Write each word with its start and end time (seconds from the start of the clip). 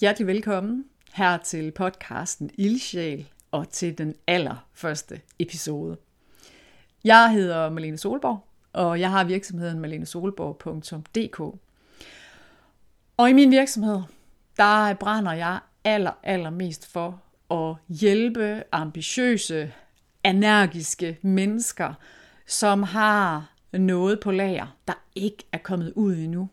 Hjertelig 0.00 0.26
velkommen 0.26 0.84
her 1.12 1.36
til 1.36 1.70
podcasten 1.70 2.50
Ildsjæl 2.54 3.28
og 3.50 3.68
til 3.68 3.98
den 3.98 4.14
allerførste 4.26 5.20
episode. 5.38 5.96
Jeg 7.04 7.32
hedder 7.32 7.70
Malene 7.70 7.98
Solborg, 7.98 8.44
og 8.72 9.00
jeg 9.00 9.10
har 9.10 9.24
virksomheden 9.24 9.80
malenesolborg.dk. 9.80 11.40
Og 13.16 13.30
i 13.30 13.32
min 13.32 13.50
virksomhed, 13.50 14.00
der 14.56 14.94
brænder 14.94 15.32
jeg 15.32 15.60
aller, 15.84 16.18
allermest 16.22 16.86
for 16.86 17.22
at 17.50 17.76
hjælpe 17.88 18.62
ambitiøse, 18.72 19.72
energiske 20.24 21.18
mennesker, 21.22 21.94
som 22.46 22.82
har 22.82 23.52
noget 23.72 24.20
på 24.20 24.30
lager, 24.30 24.76
der 24.88 25.04
ikke 25.14 25.44
er 25.52 25.58
kommet 25.58 25.92
ud 25.96 26.16
endnu. 26.16 26.48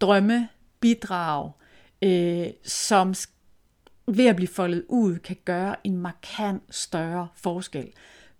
Drømme, 0.00 0.48
bidrag, 0.80 1.52
øh, 2.02 2.46
som 2.64 3.14
ved 4.06 4.26
at 4.26 4.36
blive 4.36 4.48
foldet 4.48 4.84
ud, 4.88 5.18
kan 5.18 5.36
gøre 5.44 5.76
en 5.84 5.96
markant 5.96 6.62
større 6.70 7.28
forskel. 7.34 7.92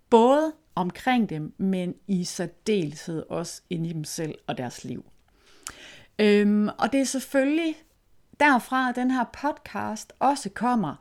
Både 0.09 0.53
omkring 0.75 1.29
dem, 1.29 1.53
men 1.57 1.95
i 2.07 2.23
særdeleshed 2.23 3.23
også 3.29 3.61
ind 3.69 3.87
i 3.87 3.93
dem 3.93 4.03
selv 4.03 4.35
og 4.47 4.57
deres 4.57 4.83
liv. 4.83 5.05
Øhm, 6.19 6.67
og 6.77 6.91
det 6.91 6.99
er 6.99 7.05
selvfølgelig 7.05 7.75
derfra, 8.39 8.89
at 8.89 8.95
den 8.95 9.11
her 9.11 9.23
podcast 9.23 10.13
også 10.19 10.49
kommer. 10.49 10.95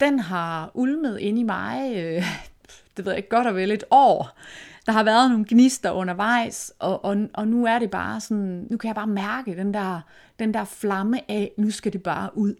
Den 0.00 0.18
har 0.18 0.70
ulmet 0.74 1.18
ind 1.18 1.38
i 1.38 1.42
mig, 1.42 1.92
øh, 1.96 2.24
det 2.96 3.04
ved 3.04 3.12
jeg 3.12 3.28
godt 3.28 3.46
og 3.46 3.54
vel, 3.54 3.70
et 3.70 3.84
år. 3.90 4.38
Der 4.86 4.92
har 4.92 5.02
været 5.02 5.30
nogle 5.30 5.44
gnister 5.48 5.90
undervejs, 5.90 6.72
og, 6.78 7.04
og, 7.04 7.16
og 7.34 7.48
nu 7.48 7.66
er 7.66 7.78
det 7.78 7.90
bare 7.90 8.20
sådan, 8.20 8.66
nu 8.70 8.76
kan 8.76 8.88
jeg 8.88 8.94
bare 8.94 9.06
mærke 9.06 9.56
den 9.56 9.74
der, 9.74 10.00
den 10.38 10.54
der 10.54 10.64
flamme 10.64 11.30
af, 11.30 11.52
nu 11.58 11.70
skal 11.70 11.92
det 11.92 12.02
bare 12.02 12.36
ud. 12.36 12.54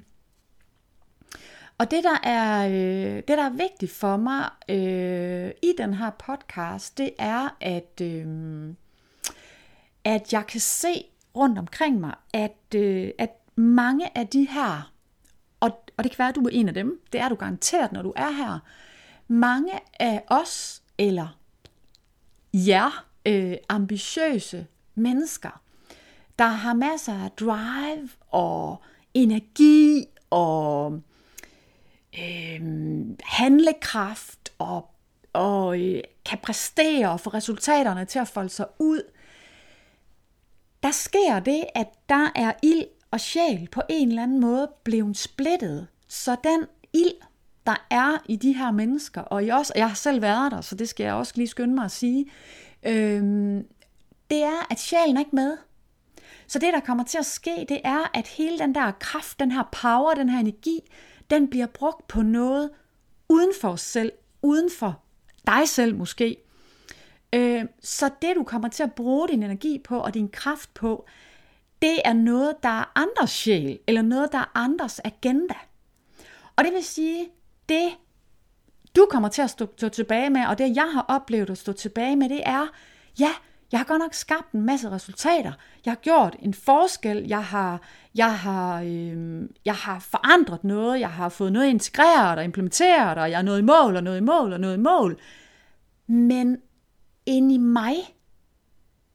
Og 1.78 1.90
det 1.90 2.04
der 2.04 2.28
er, 2.28 2.68
øh, 2.68 3.16
det, 3.16 3.28
der 3.28 3.44
er 3.44 3.50
vigtigt 3.50 3.92
for 3.92 4.16
mig 4.16 4.50
øh, 4.68 5.50
i 5.62 5.72
den 5.78 5.94
her 5.94 6.10
podcast, 6.10 6.98
det 6.98 7.10
er, 7.18 7.56
at, 7.60 8.00
øh, 8.02 8.26
at 10.04 10.32
jeg 10.32 10.46
kan 10.46 10.60
se 10.60 11.04
rundt 11.36 11.58
omkring 11.58 12.00
mig, 12.00 12.14
at, 12.34 12.74
øh, 12.74 13.10
at 13.18 13.30
mange 13.56 14.18
af 14.18 14.26
de 14.28 14.48
her, 14.50 14.92
og, 15.60 15.84
og 15.96 16.04
det 16.04 16.12
kan 16.12 16.18
være, 16.18 16.28
at 16.28 16.34
du 16.34 16.40
er 16.40 16.50
en 16.52 16.68
af 16.68 16.74
dem, 16.74 17.00
det 17.12 17.20
er 17.20 17.28
du 17.28 17.34
garanteret, 17.34 17.92
når 17.92 18.02
du 18.02 18.12
er 18.16 18.30
her, 18.30 18.58
mange 19.28 19.72
af 20.00 20.24
os, 20.26 20.82
eller 20.98 21.39
jer, 22.54 23.06
øh, 23.26 23.56
ambitiøse 23.68 24.66
mennesker, 24.94 25.62
der 26.38 26.46
har 26.46 26.74
masser 26.74 27.24
af 27.24 27.30
drive 27.30 28.08
og 28.30 28.82
energi 29.14 30.06
og 30.30 31.00
øh, 32.18 32.60
handlekraft 33.22 34.52
og, 34.58 34.90
og 35.32 35.80
øh, 35.80 36.02
kan 36.24 36.38
præstere 36.42 37.10
og 37.10 37.20
få 37.20 37.30
resultaterne 37.30 38.04
til 38.04 38.18
at 38.18 38.28
folde 38.28 38.48
sig 38.48 38.66
ud, 38.78 39.02
der 40.82 40.90
sker 40.90 41.40
det, 41.40 41.64
at 41.74 41.88
der 42.08 42.32
er 42.34 42.52
ild 42.62 42.84
og 43.10 43.20
sjæl 43.20 43.68
på 43.72 43.82
en 43.88 44.08
eller 44.08 44.22
anden 44.22 44.40
måde 44.40 44.70
blevet 44.84 45.16
splittet. 45.16 45.86
Så 46.08 46.36
den 46.44 46.66
ild, 46.92 47.14
der 47.66 47.86
er 47.90 48.18
i 48.28 48.36
de 48.36 48.52
her 48.52 48.70
mennesker, 48.70 49.20
og 49.20 49.46
jeg, 49.46 49.56
også, 49.56 49.72
jeg 49.76 49.88
har 49.88 49.94
selv 49.94 50.22
været 50.22 50.52
der, 50.52 50.60
så 50.60 50.74
det 50.74 50.88
skal 50.88 51.04
jeg 51.04 51.14
også 51.14 51.32
lige 51.36 51.48
skynde 51.48 51.74
mig 51.74 51.84
at 51.84 51.90
sige, 51.90 52.30
øh, 52.82 53.22
det 54.30 54.42
er, 54.42 54.66
at 54.70 54.80
sjælen 54.80 55.16
er 55.16 55.20
ikke 55.20 55.36
med. 55.36 55.56
Så 56.46 56.58
det, 56.58 56.72
der 56.72 56.80
kommer 56.80 57.04
til 57.04 57.18
at 57.18 57.26
ske, 57.26 57.66
det 57.68 57.80
er, 57.84 58.10
at 58.14 58.26
hele 58.26 58.58
den 58.58 58.74
der 58.74 58.90
kraft, 58.90 59.40
den 59.40 59.52
her 59.52 59.62
power, 59.82 60.14
den 60.14 60.28
her 60.28 60.40
energi, 60.40 60.80
den 61.30 61.50
bliver 61.50 61.66
brugt 61.66 62.08
på 62.08 62.22
noget 62.22 62.70
uden 63.28 63.52
for 63.60 63.68
os 63.68 63.80
selv, 63.80 64.12
uden 64.42 64.70
for 64.78 65.02
dig 65.46 65.68
selv 65.68 65.96
måske. 65.96 66.36
Øh, 67.32 67.64
så 67.82 68.10
det, 68.22 68.36
du 68.36 68.44
kommer 68.44 68.68
til 68.68 68.82
at 68.82 68.92
bruge 68.92 69.28
din 69.28 69.42
energi 69.42 69.78
på 69.84 69.98
og 69.98 70.14
din 70.14 70.28
kraft 70.28 70.74
på, 70.74 71.06
det 71.82 72.00
er 72.04 72.12
noget, 72.12 72.62
der 72.62 72.68
er 72.68 72.92
andres 72.94 73.30
sjæl, 73.30 73.78
eller 73.86 74.02
noget, 74.02 74.32
der 74.32 74.38
er 74.38 74.50
andres 74.54 75.00
agenda. 75.04 75.54
Og 76.56 76.64
det 76.64 76.72
vil 76.72 76.84
sige, 76.84 77.28
det 77.70 77.90
du 78.96 79.06
kommer 79.10 79.28
til 79.28 79.42
at 79.42 79.50
stå, 79.50 79.66
stå 79.76 79.88
tilbage 79.88 80.30
med, 80.30 80.46
og 80.46 80.58
det 80.58 80.76
jeg 80.76 80.90
har 80.92 81.04
oplevet 81.08 81.50
at 81.50 81.58
stå 81.58 81.72
tilbage 81.72 82.16
med, 82.16 82.28
det 82.28 82.42
er, 82.46 82.66
ja, 83.20 83.30
jeg 83.72 83.80
har 83.80 83.84
godt 83.84 83.98
nok 83.98 84.14
skabt 84.14 84.52
en 84.52 84.62
masse 84.62 84.90
resultater. 84.90 85.52
Jeg 85.84 85.90
har 85.90 85.96
gjort 85.96 86.36
en 86.40 86.54
forskel. 86.54 87.26
Jeg 87.28 87.44
har, 87.44 87.80
jeg 88.14 88.38
har, 88.38 88.82
øh, 88.82 89.48
jeg 89.64 89.74
har 89.74 89.98
forandret 89.98 90.64
noget. 90.64 91.00
Jeg 91.00 91.10
har 91.10 91.28
fået 91.28 91.52
noget 91.52 91.66
integreret 91.66 92.38
og 92.38 92.44
implementeret, 92.44 93.18
og 93.18 93.30
jeg 93.30 93.38
er 93.38 93.42
nået 93.42 93.58
i 93.58 93.62
mål 93.62 93.96
og 93.96 94.02
nået 94.02 94.16
i 94.16 94.20
mål 94.20 94.52
og 94.52 94.60
nået 94.60 94.74
i 94.74 94.80
mål. 94.80 95.20
Men 96.06 96.58
ind 97.26 97.52
i 97.52 97.58
mig, 97.58 97.94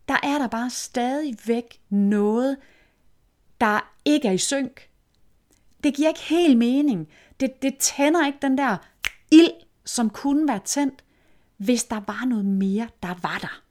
der 0.08 0.18
er 0.24 0.38
der 0.38 0.48
bare 0.48 0.70
stadigvæk 0.70 1.80
noget, 1.90 2.58
der 3.62 3.92
ikke 4.06 4.28
er 4.28 4.32
i 4.32 4.38
synk. 4.38 4.90
Det 5.86 5.94
giver 5.94 6.08
ikke 6.08 6.22
helt 6.22 6.58
mening. 6.58 7.08
Det, 7.40 7.62
det 7.62 7.78
tænder 7.78 8.26
ikke 8.26 8.40
den 8.42 8.58
der 8.58 8.78
ild, 9.32 9.52
som 9.86 10.10
kunne 10.10 10.48
være 10.48 10.60
tændt, 10.66 11.04
hvis 11.58 11.84
der 11.84 12.02
var 12.08 12.26
noget 12.26 12.46
mere, 12.46 12.88
der 13.04 13.16
var 13.22 13.38
der. 13.42 13.62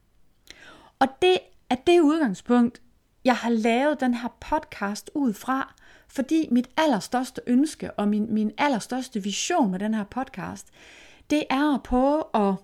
Og 0.98 1.08
det 1.22 1.38
er 1.70 1.74
det 1.74 2.00
udgangspunkt, 2.00 2.82
jeg 3.24 3.36
har 3.36 3.50
lavet 3.50 4.00
den 4.00 4.14
her 4.14 4.28
podcast 4.40 5.10
ud 5.14 5.32
fra, 5.32 5.74
fordi 6.08 6.48
mit 6.50 6.68
allerstørste 6.76 7.40
ønske 7.46 7.90
og 7.90 8.08
min, 8.08 8.34
min 8.34 8.52
allerstørste 8.58 9.22
vision 9.22 9.70
med 9.70 9.78
den 9.78 9.94
her 9.94 10.04
podcast, 10.04 10.66
det 11.30 11.44
er 11.50 11.74
at 11.74 11.82
prøve 11.82 12.22
at 12.34 12.54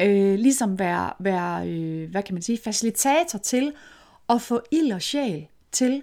øh, 0.00 0.38
ligesom 0.38 0.78
være, 0.78 1.12
være 1.18 1.68
øh, 1.68 2.10
hvad 2.10 2.22
kan 2.22 2.34
man 2.34 2.42
sige, 2.42 2.58
facilitator 2.64 3.38
til 3.38 3.72
at 4.28 4.42
få 4.42 4.60
ild 4.70 4.92
og 4.92 5.02
sjæl 5.02 5.46
til 5.72 6.02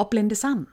og 0.00 0.10
blende 0.10 0.34
sammen. 0.34 0.66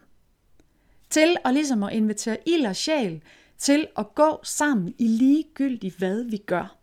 Til 1.10 1.38
at 1.46 1.54
ligesom 1.54 1.84
at 1.84 1.94
invitere 1.94 2.38
ild 2.46 2.66
og 2.66 2.76
sjæl 2.76 3.22
til 3.58 3.88
at 3.98 4.16
gå 4.16 4.40
sammen 4.44 4.94
i 4.98 5.08
ligegyldigt, 5.08 5.98
hvad 5.98 6.24
vi 6.24 6.38
gør. 6.38 6.76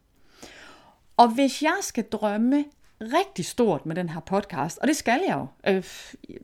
Og 1.17 1.29
hvis 1.29 1.63
jeg 1.63 1.77
skal 1.81 2.05
drømme 2.05 2.65
rigtig 3.01 3.45
stort 3.45 3.87
med 3.87 3.97
den 3.97 4.09
her 4.09 4.21
podcast, 4.21 4.79
og 4.79 4.89
det 4.89 4.97
skal 4.97 5.21
jeg 5.29 5.35
jo. 5.35 5.47
Øh, 5.73 5.85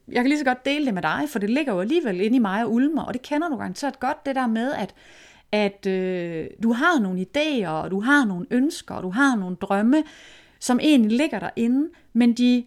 jeg 0.08 0.22
kan 0.22 0.26
lige 0.26 0.38
så 0.38 0.44
godt 0.44 0.64
dele 0.64 0.86
det 0.86 0.94
med 0.94 1.02
dig, 1.02 1.22
for 1.28 1.38
det 1.38 1.50
ligger 1.50 1.72
jo 1.72 1.80
alligevel 1.80 2.20
inde 2.20 2.36
i 2.36 2.40
mig 2.40 2.64
og 2.64 2.72
ulmer, 2.72 3.02
og 3.02 3.14
det 3.14 3.22
kender 3.22 3.48
du 3.48 3.56
garanteret 3.56 4.00
godt, 4.00 4.26
det 4.26 4.36
der 4.36 4.46
med, 4.46 4.72
at, 4.72 4.94
at 5.52 5.86
øh, 5.86 6.46
du 6.62 6.72
har 6.72 7.00
nogle 7.00 7.26
idéer, 7.26 7.68
og 7.68 7.90
du 7.90 8.00
har 8.00 8.24
nogle 8.24 8.46
ønsker, 8.50 8.94
og 8.94 9.02
du 9.02 9.10
har 9.10 9.36
nogle 9.36 9.56
drømme, 9.56 10.04
som 10.60 10.80
egentlig 10.82 11.18
ligger 11.18 11.38
derinde, 11.38 11.88
men 12.12 12.32
de 12.32 12.64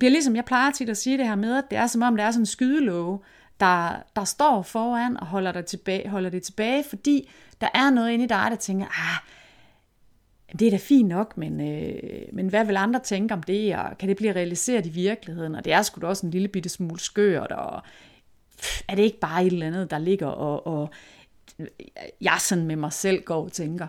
bliver 0.00 0.10
ligesom, 0.10 0.36
jeg 0.36 0.44
plejer 0.44 0.70
tit 0.70 0.88
at 0.88 0.96
sige 0.96 1.18
det 1.18 1.26
her 1.26 1.34
med, 1.34 1.58
at 1.58 1.64
det 1.70 1.78
er 1.78 1.86
som 1.86 2.02
om, 2.02 2.16
det 2.16 2.24
er 2.24 2.30
sådan 2.30 2.42
en 2.42 2.46
skydelåge, 2.46 3.18
der, 3.60 4.02
der 4.16 4.24
står 4.24 4.62
foran 4.62 5.20
og 5.20 5.26
holder, 5.26 5.52
dig 5.52 5.66
tilbage, 5.66 6.08
holder 6.08 6.30
det 6.30 6.42
tilbage, 6.42 6.84
fordi 6.88 7.30
der 7.60 7.68
er 7.74 7.90
noget 7.90 8.10
inde 8.10 8.24
i 8.24 8.28
dig, 8.28 8.46
der 8.50 8.56
tænker, 8.56 8.86
ah, 8.86 9.18
det 10.58 10.66
er 10.66 10.70
da 10.70 10.76
fint 10.76 11.08
nok, 11.08 11.36
men, 11.36 11.60
øh, 11.60 12.22
men 12.32 12.48
hvad 12.48 12.64
vil 12.64 12.76
andre 12.76 13.00
tænke 13.00 13.34
om 13.34 13.42
det, 13.42 13.76
og 13.76 13.98
kan 13.98 14.08
det 14.08 14.16
blive 14.16 14.32
realiseret 14.32 14.86
i 14.86 14.88
virkeligheden? 14.88 15.54
Og 15.54 15.64
det 15.64 15.72
er 15.72 15.82
sgu 15.82 16.00
da 16.00 16.06
også 16.06 16.26
en 16.26 16.32
lille 16.32 16.48
bitte 16.48 16.68
smule 16.68 17.00
skørt, 17.00 17.52
og 17.52 17.82
er 18.88 18.94
det 18.94 19.02
ikke 19.02 19.20
bare 19.20 19.44
et 19.44 19.52
eller 19.52 19.66
andet, 19.66 19.90
der 19.90 19.98
ligger, 19.98 20.26
og, 20.26 20.66
og 20.66 20.90
jeg 22.20 22.36
sådan 22.38 22.66
med 22.66 22.76
mig 22.76 22.92
selv 22.92 23.22
går 23.22 23.44
og 23.44 23.52
tænker. 23.52 23.86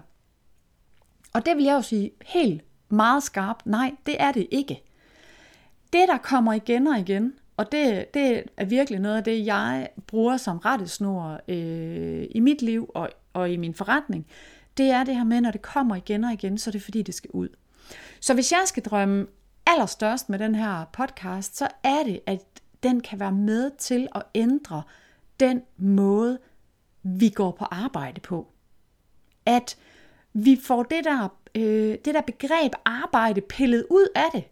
Og 1.33 1.45
det 1.45 1.57
vil 1.57 1.63
jeg 1.63 1.73
jo 1.73 1.81
sige 1.81 2.11
helt 2.25 2.63
meget 2.89 3.23
skarpt, 3.23 3.65
nej, 3.65 3.95
det 4.05 4.15
er 4.19 4.31
det 4.31 4.47
ikke. 4.51 4.83
Det, 5.93 6.07
der 6.07 6.17
kommer 6.17 6.53
igen 6.53 6.87
og 6.87 6.99
igen, 6.99 7.33
og 7.57 7.71
det, 7.71 8.13
det 8.13 8.43
er 8.57 8.65
virkelig 8.65 8.99
noget 8.99 9.17
af 9.17 9.23
det, 9.23 9.45
jeg 9.45 9.89
bruger 10.07 10.37
som 10.37 10.57
rettesnor 10.57 11.39
øh, 11.47 12.25
i 12.31 12.39
mit 12.39 12.61
liv 12.61 12.91
og, 12.95 13.09
og 13.33 13.51
i 13.51 13.57
min 13.57 13.73
forretning, 13.73 14.27
det 14.77 14.89
er 14.89 15.03
det 15.03 15.15
her 15.15 15.23
med, 15.23 15.41
når 15.41 15.51
det 15.51 15.61
kommer 15.61 15.95
igen 15.95 16.23
og 16.23 16.33
igen, 16.33 16.57
så 16.57 16.69
er 16.69 16.71
det 16.71 16.83
fordi, 16.83 17.01
det 17.01 17.15
skal 17.15 17.29
ud. 17.33 17.49
Så 18.19 18.33
hvis 18.33 18.51
jeg 18.51 18.61
skal 18.65 18.83
drømme 18.83 19.27
allerstørst 19.65 20.29
med 20.29 20.39
den 20.39 20.55
her 20.55 20.85
podcast, 20.93 21.57
så 21.57 21.67
er 21.83 22.03
det, 22.03 22.19
at 22.25 22.39
den 22.83 23.01
kan 23.01 23.19
være 23.19 23.31
med 23.31 23.71
til 23.77 24.07
at 24.15 24.23
ændre 24.35 24.83
den 25.39 25.61
måde, 25.77 26.39
vi 27.03 27.29
går 27.29 27.51
på 27.51 27.65
arbejde 27.65 28.21
på. 28.21 28.47
At 29.45 29.77
vi 30.33 30.59
får 30.63 30.83
det 30.83 31.03
der, 31.03 31.27
øh, 31.55 31.97
det 32.05 32.13
der 32.13 32.21
begreb 32.21 32.73
arbejde 32.85 33.41
pillet 33.41 33.85
ud 33.89 34.07
af 34.15 34.29
det. 34.33 34.43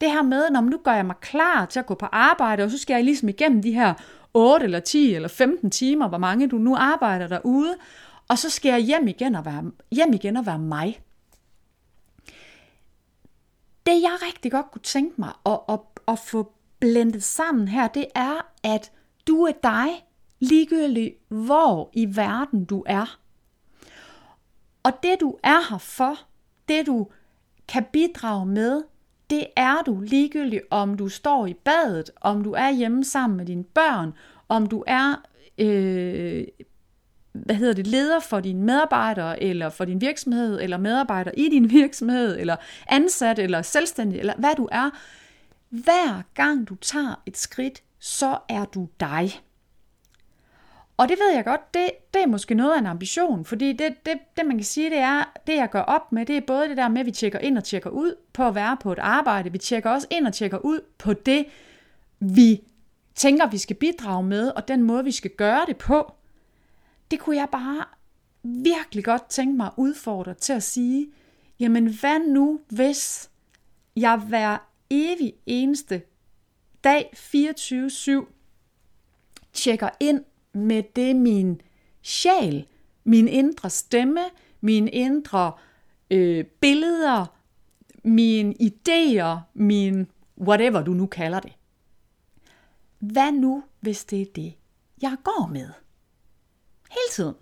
Det 0.00 0.10
her 0.10 0.22
med, 0.22 0.50
når 0.50 0.60
nu 0.60 0.78
gør 0.84 0.92
jeg 0.92 1.06
mig 1.06 1.16
klar 1.20 1.64
til 1.64 1.78
at 1.78 1.86
gå 1.86 1.94
på 1.94 2.06
arbejde, 2.06 2.62
og 2.62 2.70
så 2.70 2.78
skal 2.78 2.94
jeg 2.94 3.04
ligesom 3.04 3.28
igennem 3.28 3.62
de 3.62 3.72
her 3.72 3.94
8 4.34 4.64
eller 4.64 4.80
10 4.80 5.14
eller 5.14 5.28
15 5.28 5.70
timer, 5.70 6.08
hvor 6.08 6.18
mange 6.18 6.48
du 6.48 6.58
nu 6.58 6.76
arbejder 6.76 7.26
derude, 7.26 7.74
og 8.28 8.38
så 8.38 8.50
skal 8.50 8.68
jeg 8.68 8.80
hjem 8.80 9.08
igen 9.08 9.34
og 9.34 9.44
være, 9.44 9.70
hjem 9.90 10.12
igen 10.12 10.36
og 10.36 10.46
være 10.46 10.58
mig. 10.58 11.00
Det 13.86 14.02
jeg 14.02 14.16
rigtig 14.26 14.52
godt 14.52 14.70
kunne 14.70 14.82
tænke 14.82 15.20
mig 15.20 15.32
at, 15.46 15.58
at, 15.68 15.80
at 16.08 16.18
få 16.18 16.52
blendet 16.78 17.22
sammen 17.22 17.68
her, 17.68 17.88
det 17.88 18.06
er, 18.14 18.46
at 18.64 18.92
Du 19.26 19.42
er 19.42 19.52
dig, 19.62 20.06
ligegyldigt 20.38 21.18
hvor 21.28 21.90
i 21.92 22.16
verden 22.16 22.64
du 22.64 22.84
er. 22.86 23.18
Og 24.82 24.92
det 25.02 25.20
du 25.20 25.36
er 25.42 25.70
her 25.70 25.78
for, 25.78 26.16
det 26.68 26.86
du 26.86 27.08
kan 27.68 27.84
bidrage 27.92 28.46
med, 28.46 28.82
det 29.30 29.46
er 29.56 29.82
du 29.86 30.00
ligegyldigt 30.00 30.62
om 30.70 30.96
du 30.96 31.08
står 31.08 31.46
i 31.46 31.54
badet, 31.54 32.10
om 32.20 32.44
du 32.44 32.52
er 32.52 32.70
hjemme 32.70 33.04
sammen 33.04 33.36
med 33.36 33.46
dine 33.46 33.64
børn, 33.64 34.12
om 34.48 34.66
du 34.66 34.84
er 34.86 35.14
øh, 35.58 36.44
hvad 37.32 37.54
hedder 37.54 37.74
det, 37.74 37.86
leder 37.86 38.20
for 38.20 38.40
dine 38.40 38.62
medarbejdere, 38.62 39.42
eller 39.42 39.68
for 39.68 39.84
din 39.84 40.00
virksomhed, 40.00 40.60
eller 40.60 40.78
medarbejder 40.78 41.30
i 41.36 41.48
din 41.48 41.70
virksomhed, 41.70 42.38
eller 42.38 42.56
ansat, 42.88 43.38
eller 43.38 43.62
selvstændig, 43.62 44.18
eller 44.18 44.34
hvad 44.38 44.54
du 44.56 44.68
er. 44.72 44.90
Hver 45.68 46.22
gang 46.34 46.68
du 46.68 46.74
tager 46.74 47.22
et 47.26 47.36
skridt, 47.36 47.82
så 47.98 48.38
er 48.48 48.64
du 48.64 48.88
dig. 49.00 49.30
Og 51.00 51.08
det 51.08 51.18
ved 51.18 51.34
jeg 51.34 51.44
godt, 51.44 51.74
det, 51.74 51.90
det 52.14 52.22
er 52.22 52.26
måske 52.26 52.54
noget 52.54 52.74
af 52.74 52.78
en 52.78 52.86
ambition, 52.86 53.44
fordi 53.44 53.72
det, 53.72 54.06
det, 54.06 54.18
det 54.36 54.46
man 54.46 54.56
kan 54.56 54.64
sige, 54.64 54.90
det 54.90 54.98
er, 54.98 55.32
det 55.46 55.56
jeg 55.56 55.70
gør 55.70 55.80
op 55.80 56.12
med, 56.12 56.26
det 56.26 56.36
er 56.36 56.40
både 56.46 56.68
det 56.68 56.76
der 56.76 56.88
med, 56.88 57.00
at 57.00 57.06
vi 57.06 57.10
tjekker 57.10 57.38
ind 57.38 57.58
og 57.58 57.64
tjekker 57.64 57.90
ud 57.90 58.14
på 58.32 58.46
at 58.46 58.54
være 58.54 58.76
på 58.80 58.92
et 58.92 58.98
arbejde, 58.98 59.52
vi 59.52 59.58
tjekker 59.58 59.90
også 59.90 60.06
ind 60.10 60.26
og 60.26 60.32
tjekker 60.34 60.58
ud 60.58 60.80
på 60.98 61.12
det, 61.12 61.46
vi 62.18 62.60
tænker, 63.14 63.46
vi 63.46 63.58
skal 63.58 63.76
bidrage 63.76 64.22
med, 64.22 64.48
og 64.48 64.68
den 64.68 64.82
måde, 64.82 65.04
vi 65.04 65.10
skal 65.10 65.30
gøre 65.30 65.64
det 65.66 65.76
på. 65.76 66.12
Det 67.10 67.18
kunne 67.18 67.36
jeg 67.36 67.48
bare 67.52 67.84
virkelig 68.42 69.04
godt 69.04 69.28
tænke 69.28 69.56
mig 69.56 69.66
at 69.66 69.72
udfordre 69.76 70.34
til 70.34 70.52
at 70.52 70.62
sige, 70.62 71.08
jamen 71.60 71.86
hvad 72.00 72.18
nu, 72.28 72.60
hvis 72.68 73.30
jeg 73.96 74.16
hver 74.16 74.56
evig 74.90 75.32
eneste 75.46 76.02
dag 76.84 77.12
24-7 77.14 78.26
tjekker 79.52 79.88
ind 80.00 80.24
med 80.52 80.82
det 80.96 81.16
min 81.16 81.60
sjæl, 82.02 82.66
min 83.04 83.28
indre 83.28 83.70
stemme, 83.70 84.20
mine 84.60 84.90
indre 84.90 85.52
øh, 86.10 86.44
billeder, 86.44 87.26
mine 88.04 88.54
idéer, 88.62 89.38
min 89.54 90.06
whatever 90.38 90.82
du 90.82 90.92
nu 90.92 91.06
kalder 91.06 91.40
det. 91.40 91.52
Hvad 92.98 93.32
nu, 93.32 93.64
hvis 93.80 94.04
det 94.04 94.22
er 94.22 94.26
det, 94.34 94.54
jeg 95.02 95.16
går 95.24 95.48
med? 95.52 95.68
Hele 96.90 97.10
tiden. 97.12 97.34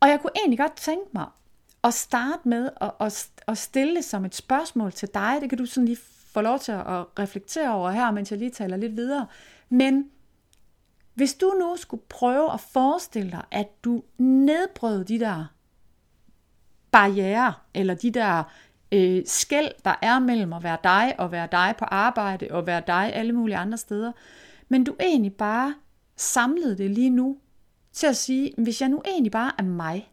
Og 0.00 0.08
jeg 0.08 0.20
kunne 0.20 0.32
egentlig 0.36 0.58
godt 0.58 0.76
tænke 0.76 1.06
mig 1.12 1.26
at 1.84 1.94
starte 1.94 2.48
med 2.48 2.70
at, 2.80 2.90
at, 3.00 3.30
at 3.46 3.58
stille 3.58 3.96
det 3.96 4.04
som 4.04 4.24
et 4.24 4.34
spørgsmål 4.34 4.92
til 4.92 5.08
dig. 5.14 5.38
Det 5.40 5.48
kan 5.48 5.58
du 5.58 5.66
sådan 5.66 5.84
lige 5.84 5.98
få 6.26 6.40
lov 6.40 6.58
til 6.58 6.72
at 6.72 7.04
reflektere 7.18 7.74
over 7.74 7.90
her, 7.90 8.10
mens 8.10 8.30
jeg 8.30 8.38
lige 8.38 8.50
taler 8.50 8.76
lidt 8.76 8.96
videre. 8.96 9.26
Men 9.68 10.10
hvis 11.18 11.34
du 11.34 11.54
nu 11.60 11.76
skulle 11.76 12.02
prøve 12.08 12.52
at 12.52 12.60
forestille 12.60 13.30
dig, 13.30 13.44
at 13.50 13.84
du 13.84 14.02
nedbrød 14.18 15.04
de 15.04 15.18
der 15.20 15.44
barriere, 16.90 17.54
eller 17.74 17.94
de 17.94 18.10
der 18.10 18.42
øh, 18.92 19.22
skæld, 19.26 19.70
der 19.84 19.94
er 20.02 20.18
mellem 20.18 20.52
at 20.52 20.62
være 20.62 20.78
dig 20.84 21.14
og 21.18 21.32
være 21.32 21.48
dig 21.52 21.74
på 21.78 21.84
arbejde 21.84 22.48
og 22.50 22.66
være 22.66 22.82
dig 22.86 23.12
alle 23.14 23.32
mulige 23.32 23.56
andre 23.56 23.78
steder, 23.78 24.12
men 24.68 24.84
du 24.84 24.96
egentlig 25.00 25.34
bare 25.34 25.74
samlede 26.16 26.78
det 26.78 26.90
lige 26.90 27.10
nu 27.10 27.38
til 27.92 28.06
at 28.06 28.16
sige, 28.16 28.52
hvis 28.58 28.80
jeg 28.80 28.88
nu 28.88 29.02
egentlig 29.04 29.32
bare 29.32 29.52
er 29.58 29.62
mig, 29.62 30.12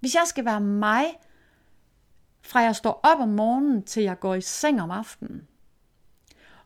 hvis 0.00 0.14
jeg 0.14 0.24
skal 0.26 0.44
være 0.44 0.60
mig, 0.60 1.04
fra 2.42 2.60
jeg 2.60 2.76
står 2.76 3.00
op 3.02 3.20
om 3.20 3.28
morgenen 3.28 3.82
til 3.82 4.02
jeg 4.02 4.20
går 4.20 4.34
i 4.34 4.40
seng 4.40 4.82
om 4.82 4.90
aftenen, 4.90 5.48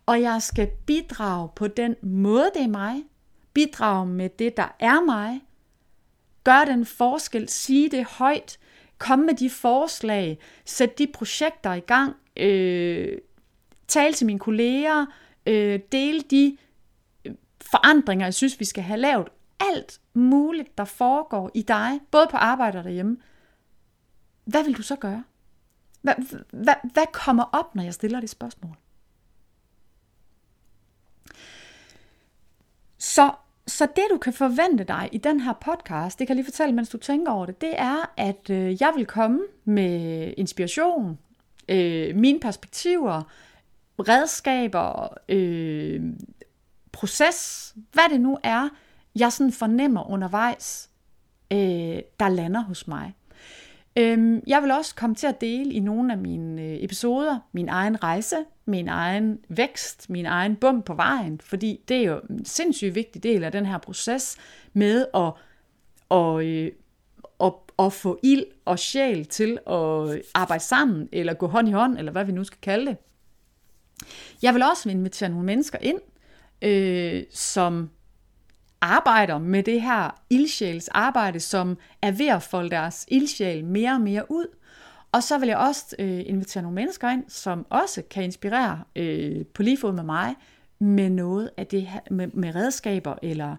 og 0.06 0.22
jeg 0.22 0.42
skal 0.42 0.70
bidrage 0.86 1.48
på 1.56 1.68
den 1.68 1.96
måde, 2.02 2.50
det 2.54 2.62
er 2.62 2.68
mig, 2.68 3.04
bidrage 3.56 4.06
med 4.06 4.28
det, 4.28 4.56
der 4.56 4.76
er 4.78 5.04
mig, 5.04 5.40
gør 6.44 6.64
den 6.64 6.86
forskel, 6.86 7.48
sige 7.48 7.90
det 7.90 8.04
højt, 8.04 8.58
kom 8.98 9.18
med 9.18 9.34
de 9.34 9.50
forslag, 9.50 10.38
sæt 10.64 10.98
de 10.98 11.06
projekter 11.14 11.72
i 11.72 11.80
gang, 11.80 12.16
øh, 12.36 13.18
tal 13.88 14.12
til 14.12 14.26
mine 14.26 14.38
kolleger, 14.38 15.06
øh, 15.46 15.80
del 15.92 16.30
de 16.30 16.56
øh, 17.24 17.34
forandringer, 17.60 18.26
jeg 18.26 18.34
synes, 18.34 18.60
vi 18.60 18.64
skal 18.64 18.84
have 18.84 19.00
lavet. 19.00 19.28
Alt 19.60 20.00
muligt, 20.14 20.78
der 20.78 20.84
foregår 20.84 21.50
i 21.54 21.62
dig, 21.62 22.00
både 22.10 22.26
på 22.30 22.36
arbejde 22.36 22.78
og 22.78 22.84
derhjemme. 22.84 23.16
Hvad 24.44 24.64
vil 24.64 24.76
du 24.76 24.82
så 24.82 24.96
gøre? 24.96 25.24
Hvad, 26.02 26.14
hvad, 26.50 26.74
hvad 26.92 27.06
kommer 27.12 27.44
op, 27.52 27.74
når 27.74 27.82
jeg 27.82 27.94
stiller 27.94 28.20
det 28.20 28.30
spørgsmål? 28.30 28.76
Så 32.98 33.32
så 33.66 33.86
det 33.96 34.04
du 34.10 34.18
kan 34.18 34.32
forvente 34.32 34.84
dig 34.84 35.08
i 35.12 35.18
den 35.18 35.40
her 35.40 35.52
podcast, 35.52 36.18
det 36.18 36.26
kan 36.26 36.36
jeg 36.36 36.42
lige 36.42 36.52
fortælle, 36.52 36.74
mens 36.74 36.88
du 36.88 36.98
tænker 36.98 37.32
over 37.32 37.46
det, 37.46 37.60
det 37.60 37.74
er, 37.78 38.12
at 38.16 38.50
øh, 38.50 38.82
jeg 38.82 38.92
vil 38.96 39.06
komme 39.06 39.40
med 39.64 40.34
inspiration, 40.36 41.18
øh, 41.68 42.16
mine 42.16 42.40
perspektiver, 42.40 43.22
redskaber, 43.98 45.18
øh, 45.28 46.02
proces, 46.92 47.74
hvad 47.92 48.04
det 48.10 48.20
nu 48.20 48.38
er, 48.42 48.68
jeg 49.14 49.32
sådan 49.32 49.52
fornemmer 49.52 50.10
undervejs, 50.10 50.90
øh, 51.52 51.58
der 52.20 52.28
lander 52.28 52.60
hos 52.60 52.88
mig. 52.88 53.14
Øhm, 53.98 54.42
jeg 54.46 54.62
vil 54.62 54.70
også 54.70 54.94
komme 54.94 55.16
til 55.16 55.26
at 55.26 55.40
dele 55.40 55.72
i 55.72 55.80
nogle 55.80 56.12
af 56.12 56.18
mine 56.18 56.62
øh, 56.62 56.84
episoder 56.84 57.38
min 57.52 57.68
egen 57.68 58.02
rejse, 58.02 58.36
min 58.66 58.88
egen 58.88 59.38
vækst, 59.48 60.10
min 60.10 60.26
egen 60.26 60.56
bum 60.56 60.82
på 60.82 60.94
vejen, 60.94 61.40
fordi 61.40 61.80
det 61.88 61.96
er 61.96 62.02
jo 62.02 62.20
en 62.30 62.44
sindssygt 62.44 62.94
vigtig 62.94 63.22
del 63.22 63.44
af 63.44 63.52
den 63.52 63.66
her 63.66 63.78
proces 63.78 64.36
med 64.72 65.06
at, 65.14 65.32
og, 66.08 66.46
øh, 66.46 66.72
at, 67.40 67.52
at 67.78 67.92
få 67.92 68.18
ild 68.22 68.44
og 68.64 68.78
sjæl 68.78 69.26
til 69.26 69.58
at 69.66 70.22
arbejde 70.34 70.64
sammen, 70.64 71.08
eller 71.12 71.34
gå 71.34 71.46
hånd 71.46 71.68
i 71.68 71.72
hånd, 71.72 71.98
eller 71.98 72.12
hvad 72.12 72.24
vi 72.24 72.32
nu 72.32 72.44
skal 72.44 72.58
kalde 72.62 72.86
det. 72.86 72.96
Jeg 74.42 74.54
vil 74.54 74.62
også 74.62 74.90
invitere 74.90 75.28
nogle 75.28 75.46
mennesker 75.46 75.78
ind, 75.80 75.98
øh, 76.62 77.24
som 77.30 77.90
arbejder 78.80 79.38
med 79.38 79.62
det 79.62 79.82
her 79.82 80.22
ildsjæls 80.30 80.88
arbejde, 80.88 81.40
som 81.40 81.78
er 82.02 82.10
ved 82.10 82.26
at 82.26 82.42
folde 82.42 82.70
deres 82.70 83.06
ildsjæl 83.08 83.64
mere 83.64 83.92
og 83.92 84.00
mere 84.00 84.30
ud. 84.30 84.46
Og 85.12 85.22
så 85.22 85.38
vil 85.38 85.48
jeg 85.48 85.58
også 85.58 85.96
øh, 85.98 86.22
invitere 86.26 86.62
nogle 86.62 86.74
mennesker 86.74 87.10
ind, 87.10 87.24
som 87.28 87.66
også 87.70 88.02
kan 88.10 88.24
inspirere 88.24 88.82
øh, 88.96 89.46
på 89.46 89.62
lige 89.62 89.78
fod 89.78 89.92
med 89.92 90.02
mig 90.02 90.34
med 90.78 91.10
noget 91.10 91.50
af 91.56 91.66
det 91.66 91.86
her, 91.86 92.00
med, 92.10 92.28
med 92.28 92.54
redskaber 92.54 93.14
eller, 93.22 93.56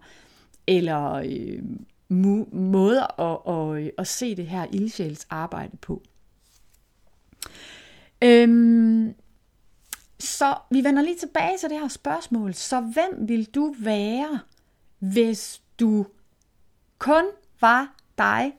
eller 0.68 1.14
øh, 1.14 1.60
mu- 2.12 2.56
måder 2.56 3.22
at, 3.22 3.78
at, 3.78 3.84
øh, 3.84 3.90
at 3.98 4.08
se 4.08 4.36
det 4.36 4.48
her 4.48 4.66
ildsjæls 4.72 5.28
arbejde 5.30 5.78
på. 5.78 6.04
Øhm, 8.22 9.14
så 10.20 10.56
vi 10.72 10.84
vender 10.84 11.02
lige 11.02 11.18
tilbage 11.18 11.58
til 11.58 11.70
det 11.70 11.80
her 11.80 11.88
spørgsmål. 11.88 12.54
Så 12.54 12.82
hvem 12.82 13.28
vil 13.28 13.46
du 13.46 13.76
være, 13.80 14.40
hvis 15.00 15.62
du 15.80 16.06
kun 16.98 17.25
var 17.62 17.96
dig 18.18 18.54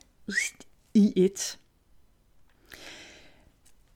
i 0.93 1.13
et. 1.15 1.59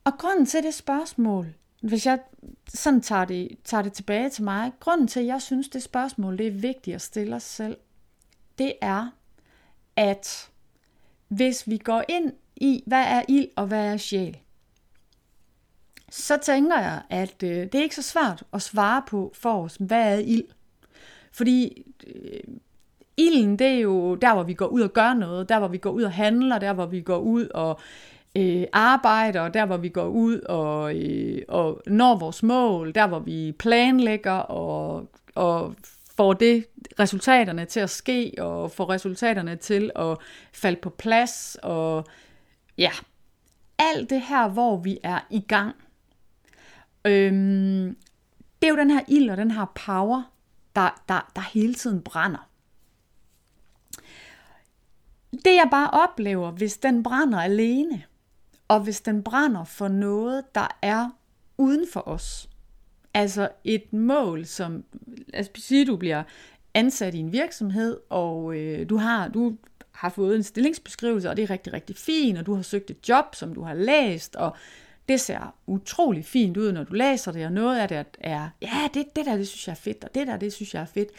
Og 0.04 0.14
grunden 0.18 0.46
til 0.46 0.64
det 0.64 0.74
spørgsmål, 0.74 1.54
hvis 1.82 2.06
jeg 2.06 2.20
sådan 2.68 3.02
tager 3.02 3.26
det, 3.26 3.58
tager 3.64 3.82
det 3.82 3.94
tilbage 3.94 4.30
til 4.30 4.44
mig, 4.44 4.72
grunden 4.80 5.08
til, 5.08 5.20
at 5.20 5.26
jeg 5.26 5.42
synes, 5.42 5.70
det 5.70 5.84
spørgsmål 5.84 6.38
det 6.38 6.48
er 6.48 6.52
vigtigt 6.52 6.96
at 6.96 7.02
stille 7.02 7.36
os 7.36 7.44
selv, 7.44 7.78
det 8.58 8.74
er, 8.82 9.10
at 9.96 10.50
hvis 11.28 11.68
vi 11.68 11.78
går 11.78 12.04
ind 12.10 12.34
i, 12.56 12.84
hvad 12.86 13.04
er 13.04 13.24
ild 13.28 13.48
og 13.56 13.68
hvad 13.68 13.94
er 13.94 13.98
sjæl, 13.98 14.38
så 16.10 16.38
tænker 16.38 16.80
jeg, 16.80 17.02
at 17.10 17.44
øh, 17.44 17.50
det 17.50 17.76
er 17.76 17.84
ikke 17.84 17.96
så 17.96 18.02
svært 18.02 18.44
at 18.54 18.62
svare 18.62 19.04
på 19.08 19.32
for 19.36 19.64
os, 19.64 19.76
hvad 19.80 20.14
er 20.14 20.18
ild? 20.18 20.48
Fordi 21.34 21.84
øh, 22.08 22.56
ilden, 23.18 23.60
det 23.60 23.68
er 23.68 23.80
jo 23.80 24.16
der, 24.16 24.34
hvor 24.34 24.44
vi 24.44 24.54
går 24.54 24.68
ud 24.68 24.82
og 24.82 24.94
gør 24.94 25.14
noget, 25.14 25.50
der, 25.50 25.60
hvor 25.60 25.68
vi 25.68 25.78
går 25.78 25.92
ud 25.92 26.04
og 26.04 26.12
handler, 26.12 26.60
der, 26.60 26.74
hvor 26.74 26.86
vi 26.86 27.02
går 27.02 27.18
ud 27.18 27.48
og 27.48 27.80
øh, 28.36 28.64
arbejder, 28.74 29.48
der, 29.48 29.66
hvor 29.66 29.78
vi 29.78 29.90
går 29.90 30.08
ud 30.08 30.40
og, 30.40 30.96
øh, 30.96 31.42
og 31.48 31.82
når 31.88 32.16
vores 32.16 32.44
mål, 32.44 32.96
der, 32.96 33.08
hvor 33.08 33.20
vi 33.20 33.52
planlægger 33.60 34.32
og, 34.32 35.10
og 35.36 35.76
får 36.18 36.34
det 36.34 36.66
resultaterne 37.00 37.66
til 37.66 37.80
at 37.80 37.90
ske, 37.90 38.34
og 38.38 38.72
får 38.72 38.90
resultaterne 38.90 39.56
til 39.56 39.92
at 39.96 40.18
falde 40.54 40.80
på 40.82 40.90
plads, 40.90 41.58
og 41.64 42.06
ja, 42.78 42.92
alt 43.80 44.10
det 44.10 44.22
her, 44.22 44.48
hvor 44.48 44.78
vi 44.78 44.98
er 45.04 45.20
i 45.30 45.40
gang. 45.40 45.76
Øhm, 47.06 47.98
det 48.62 48.68
er 48.68 48.72
jo 48.72 48.78
den 48.78 48.92
her 48.92 49.02
ild 49.08 49.30
og 49.30 49.38
den 49.38 49.52
her 49.52 49.66
power, 49.86 50.33
der, 50.76 51.04
der, 51.10 51.32
der 51.36 51.42
hele 51.42 51.74
tiden 51.74 52.02
brænder. 52.02 52.50
Det 55.32 55.56
jeg 55.56 55.68
bare 55.72 55.90
oplever, 55.90 56.52
hvis 56.52 56.78
den 56.78 57.04
brænder 57.04 57.42
alene, 57.42 58.04
og 58.68 58.80
hvis 58.80 59.02
den 59.02 59.24
brænder 59.24 59.64
for 59.64 59.88
noget, 59.88 60.56
der 60.56 60.78
er 60.82 61.10
uden 61.58 61.88
for 61.94 62.08
os, 62.08 62.50
Altså 63.14 63.50
et 63.64 63.94
mål, 63.94 64.46
som, 64.46 64.84
lad 65.34 65.40
os 65.40 65.50
sige, 65.56 65.86
du 65.86 65.98
bliver 65.98 66.24
ansat 66.74 67.14
i 67.14 67.18
en 67.18 67.32
virksomhed, 67.32 67.98
og 68.10 68.56
øh, 68.56 68.90
du 68.90 68.98
har, 68.98 69.28
du 69.28 69.58
har 69.92 70.10
fået 70.10 70.36
en 70.36 70.44
stillingsbeskrivelse, 70.44 71.30
og 71.30 71.38
det 71.38 71.44
er 71.44 71.50
rigtig, 71.50 71.74
rigtig 71.74 71.98
fint, 71.98 72.38
og 72.38 72.46
du 72.46 72.56
har 72.56 72.62
søgt 72.62 72.92
et 72.92 73.10
job, 73.10 73.36
som 73.36 73.54
du 73.54 73.62
har 73.62 73.74
læst, 73.74 74.36
og 74.36 74.56
det 75.10 75.22
ser 75.22 75.56
utrolig 75.68 76.26
fint 76.26 76.58
ud, 76.58 76.72
når 76.72 76.84
du 76.84 76.94
læser 76.94 77.32
det, 77.32 77.46
og 77.46 77.52
noget 77.52 77.80
af 77.80 77.88
det 77.88 78.06
er, 78.20 78.50
ja, 78.62 78.88
det, 78.94 79.16
det 79.16 79.26
der, 79.26 79.38
det 79.38 79.48
synes 79.48 79.68
jeg 79.68 79.72
er 79.72 79.76
fedt, 79.76 80.04
og 80.04 80.16
det 80.16 80.28
der, 80.28 80.38
det 80.38 80.54
synes 80.54 80.74
jeg 80.74 80.82
er 80.82 80.86
fedt. 80.86 81.10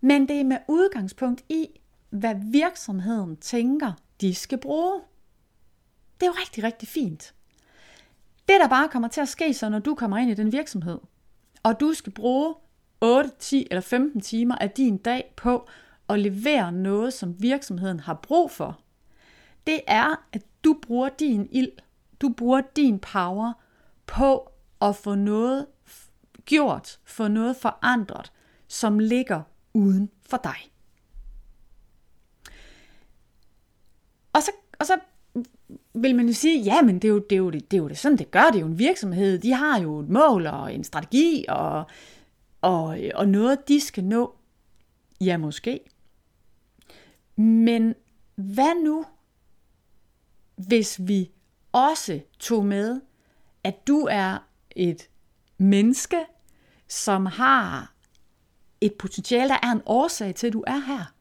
Men 0.00 0.28
det 0.28 0.40
er 0.40 0.44
med 0.44 0.58
udgangspunkt 0.68 1.44
i, 1.48 1.66
hvad 2.10 2.34
virksomheden 2.52 3.36
tænker, 3.36 3.92
de 4.20 4.34
skal 4.34 4.58
bruge. 4.58 5.00
Det 6.20 6.26
er 6.26 6.30
jo 6.30 6.34
rigtig, 6.40 6.64
rigtig 6.64 6.88
fint. 6.88 7.34
Det, 8.48 8.56
der 8.60 8.68
bare 8.68 8.88
kommer 8.88 9.08
til 9.08 9.20
at 9.20 9.28
ske 9.28 9.54
så, 9.54 9.68
når 9.68 9.78
du 9.78 9.94
kommer 9.94 10.18
ind 10.18 10.30
i 10.30 10.34
den 10.34 10.52
virksomhed, 10.52 10.98
og 11.62 11.80
du 11.80 11.94
skal 11.94 12.12
bruge 12.12 12.54
8, 13.00 13.30
10 13.38 13.66
eller 13.70 13.80
15 13.80 14.20
timer 14.20 14.56
af 14.56 14.70
din 14.70 14.96
dag 14.96 15.32
på 15.36 15.68
at 16.08 16.18
levere 16.18 16.72
noget, 16.72 17.12
som 17.12 17.42
virksomheden 17.42 18.00
har 18.00 18.14
brug 18.14 18.50
for, 18.50 18.80
det 19.66 19.80
er, 19.86 20.26
at 20.32 20.42
du 20.64 20.76
bruger 20.82 21.08
din 21.08 21.48
ild, 21.52 21.72
du 22.24 22.28
bruger 22.28 22.60
din 22.76 22.98
power 22.98 23.52
på 24.06 24.50
at 24.82 24.96
få 24.96 25.14
noget 25.14 25.66
gjort, 26.44 27.00
få 27.04 27.28
noget 27.28 27.56
forandret, 27.56 28.32
som 28.68 28.98
ligger 28.98 29.42
uden 29.74 30.10
for 30.28 30.36
dig. 30.36 30.72
Og 34.32 34.42
så, 34.42 34.50
og 34.78 34.86
så 34.86 34.98
vil 35.94 36.16
man 36.16 36.26
jo 36.26 36.32
sige, 36.32 36.62
ja, 36.62 36.82
men 36.82 36.94
det 36.94 37.04
er 37.04 37.12
jo, 37.12 37.18
det 37.18 37.32
er 37.32 37.38
jo, 37.38 37.50
det, 37.50 37.70
det 37.70 37.76
er 37.76 37.82
jo 37.82 37.88
det, 37.88 37.98
sådan, 37.98 38.18
det 38.18 38.30
gør. 38.30 38.44
Det 38.44 38.56
er 38.56 38.60
jo 38.60 38.66
en 38.66 38.78
virksomhed. 38.78 39.38
De 39.38 39.52
har 39.52 39.80
jo 39.80 40.00
et 40.00 40.08
mål 40.08 40.46
og 40.46 40.74
en 40.74 40.84
strategi 40.84 41.44
og, 41.48 41.84
og, 42.60 42.98
og 43.14 43.28
noget, 43.28 43.68
de 43.68 43.80
skal 43.80 44.04
nå. 44.04 44.34
Ja, 45.20 45.36
måske. 45.36 45.80
Men 47.36 47.94
hvad 48.34 48.84
nu, 48.84 49.04
hvis 50.56 51.00
vi 51.02 51.30
også 51.74 52.20
tog 52.38 52.66
med, 52.66 53.00
at 53.64 53.86
du 53.86 54.08
er 54.10 54.38
et 54.76 55.08
menneske, 55.58 56.24
som 56.88 57.26
har 57.26 57.92
et 58.80 58.94
potentiale, 58.94 59.48
der 59.48 59.58
er 59.62 59.72
en 59.72 59.82
årsag 59.86 60.34
til, 60.34 60.46
at 60.46 60.52
du 60.52 60.64
er 60.66 60.86
her. 60.86 61.14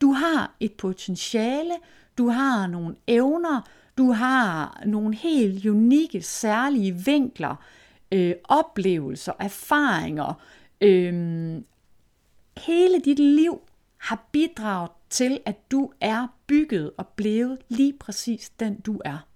Du 0.00 0.12
har 0.12 0.56
et 0.60 0.72
potentiale, 0.72 1.74
du 2.18 2.28
har 2.28 2.66
nogle 2.66 2.96
evner, 3.06 3.60
du 3.98 4.12
har 4.12 4.82
nogle 4.86 5.14
helt 5.14 5.66
unikke, 5.66 6.22
særlige 6.22 6.92
vinkler, 7.04 7.56
øh, 8.12 8.34
oplevelser, 8.44 9.32
erfaringer. 9.38 10.42
Øh, 10.80 11.62
hele 12.56 13.00
dit 13.04 13.18
liv 13.18 13.60
har 13.96 14.28
bidraget 14.32 14.90
til, 15.10 15.40
at 15.46 15.70
du 15.70 15.92
er 16.00 16.26
bygget 16.46 16.90
og 16.96 17.06
blevet 17.08 17.58
lige 17.68 17.92
præcis 18.00 18.50
den 18.50 18.80
du 18.80 19.00
er. 19.04 19.31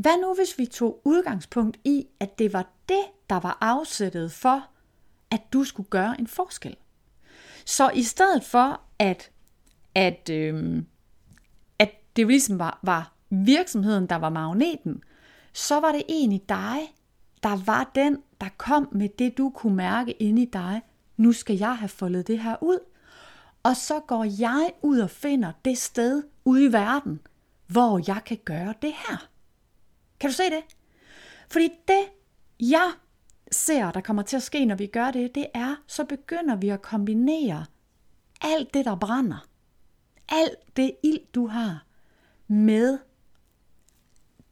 Hvad 0.00 0.20
nu 0.20 0.34
hvis 0.34 0.58
vi 0.58 0.66
tog 0.66 1.00
udgangspunkt 1.04 1.78
i, 1.84 2.06
at 2.20 2.38
det 2.38 2.52
var 2.52 2.66
det, 2.88 3.04
der 3.30 3.40
var 3.40 3.58
afsættet 3.60 4.32
for, 4.32 4.66
at 5.30 5.40
du 5.52 5.64
skulle 5.64 5.88
gøre 5.88 6.20
en 6.20 6.26
forskel? 6.26 6.76
Så 7.64 7.90
i 7.90 8.02
stedet 8.02 8.44
for, 8.44 8.80
at, 8.98 9.30
at, 9.94 10.30
øhm, 10.30 10.86
at 11.78 11.90
det 12.16 12.26
ligesom 12.26 12.58
var, 12.58 12.80
var 12.82 13.12
virksomheden, 13.30 14.06
der 14.06 14.16
var 14.16 14.28
magneten, 14.28 15.02
så 15.52 15.80
var 15.80 15.92
det 15.92 16.02
egentlig 16.08 16.48
dig, 16.48 16.78
der 17.42 17.64
var 17.64 17.90
den, 17.94 18.18
der 18.40 18.48
kom 18.56 18.88
med 18.92 19.08
det, 19.08 19.38
du 19.38 19.50
kunne 19.50 19.76
mærke 19.76 20.12
inde 20.12 20.42
i 20.42 20.50
dig. 20.52 20.82
Nu 21.16 21.32
skal 21.32 21.56
jeg 21.56 21.76
have 21.76 21.88
foldet 21.88 22.26
det 22.26 22.38
her 22.38 22.62
ud. 22.62 22.78
Og 23.62 23.76
så 23.76 24.00
går 24.00 24.24
jeg 24.40 24.72
ud 24.82 24.98
og 24.98 25.10
finder 25.10 25.52
det 25.64 25.78
sted 25.78 26.22
ude 26.44 26.64
i 26.64 26.72
verden, 26.72 27.20
hvor 27.66 28.00
jeg 28.06 28.22
kan 28.26 28.38
gøre 28.44 28.74
det 28.82 28.92
her. 28.92 29.29
Kan 30.20 30.30
du 30.30 30.34
se 30.34 30.42
det? 30.42 30.62
Fordi 31.50 31.68
det, 31.88 32.04
jeg 32.60 32.92
ser, 33.50 33.90
der 33.90 34.00
kommer 34.00 34.22
til 34.22 34.36
at 34.36 34.42
ske, 34.42 34.64
når 34.64 34.74
vi 34.74 34.86
gør 34.86 35.10
det, 35.10 35.34
det 35.34 35.46
er, 35.54 35.76
så 35.86 36.04
begynder 36.04 36.56
vi 36.56 36.68
at 36.68 36.82
kombinere 36.82 37.66
alt 38.40 38.74
det, 38.74 38.84
der 38.84 38.96
brænder, 38.96 39.46
alt 40.28 40.76
det 40.76 40.92
ild, 41.02 41.32
du 41.34 41.46
har, 41.46 41.86
med 42.48 42.98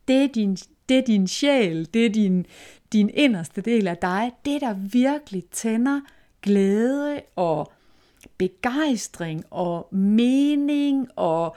det 0.08 0.34
din, 0.34 0.56
det 0.88 1.06
din 1.06 1.28
sjæl, 1.28 1.88
det 1.94 2.14
din, 2.14 2.46
din 2.92 3.10
inderste 3.14 3.60
del 3.60 3.88
af 3.88 3.96
dig, 3.96 4.32
det 4.44 4.60
der 4.60 4.74
virkelig 4.74 5.44
tænder 5.44 6.00
glæde 6.42 7.22
og 7.36 7.72
begejstring 8.38 9.44
og 9.50 9.88
mening 9.94 11.08
og 11.16 11.56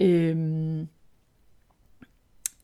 øhm, 0.00 0.88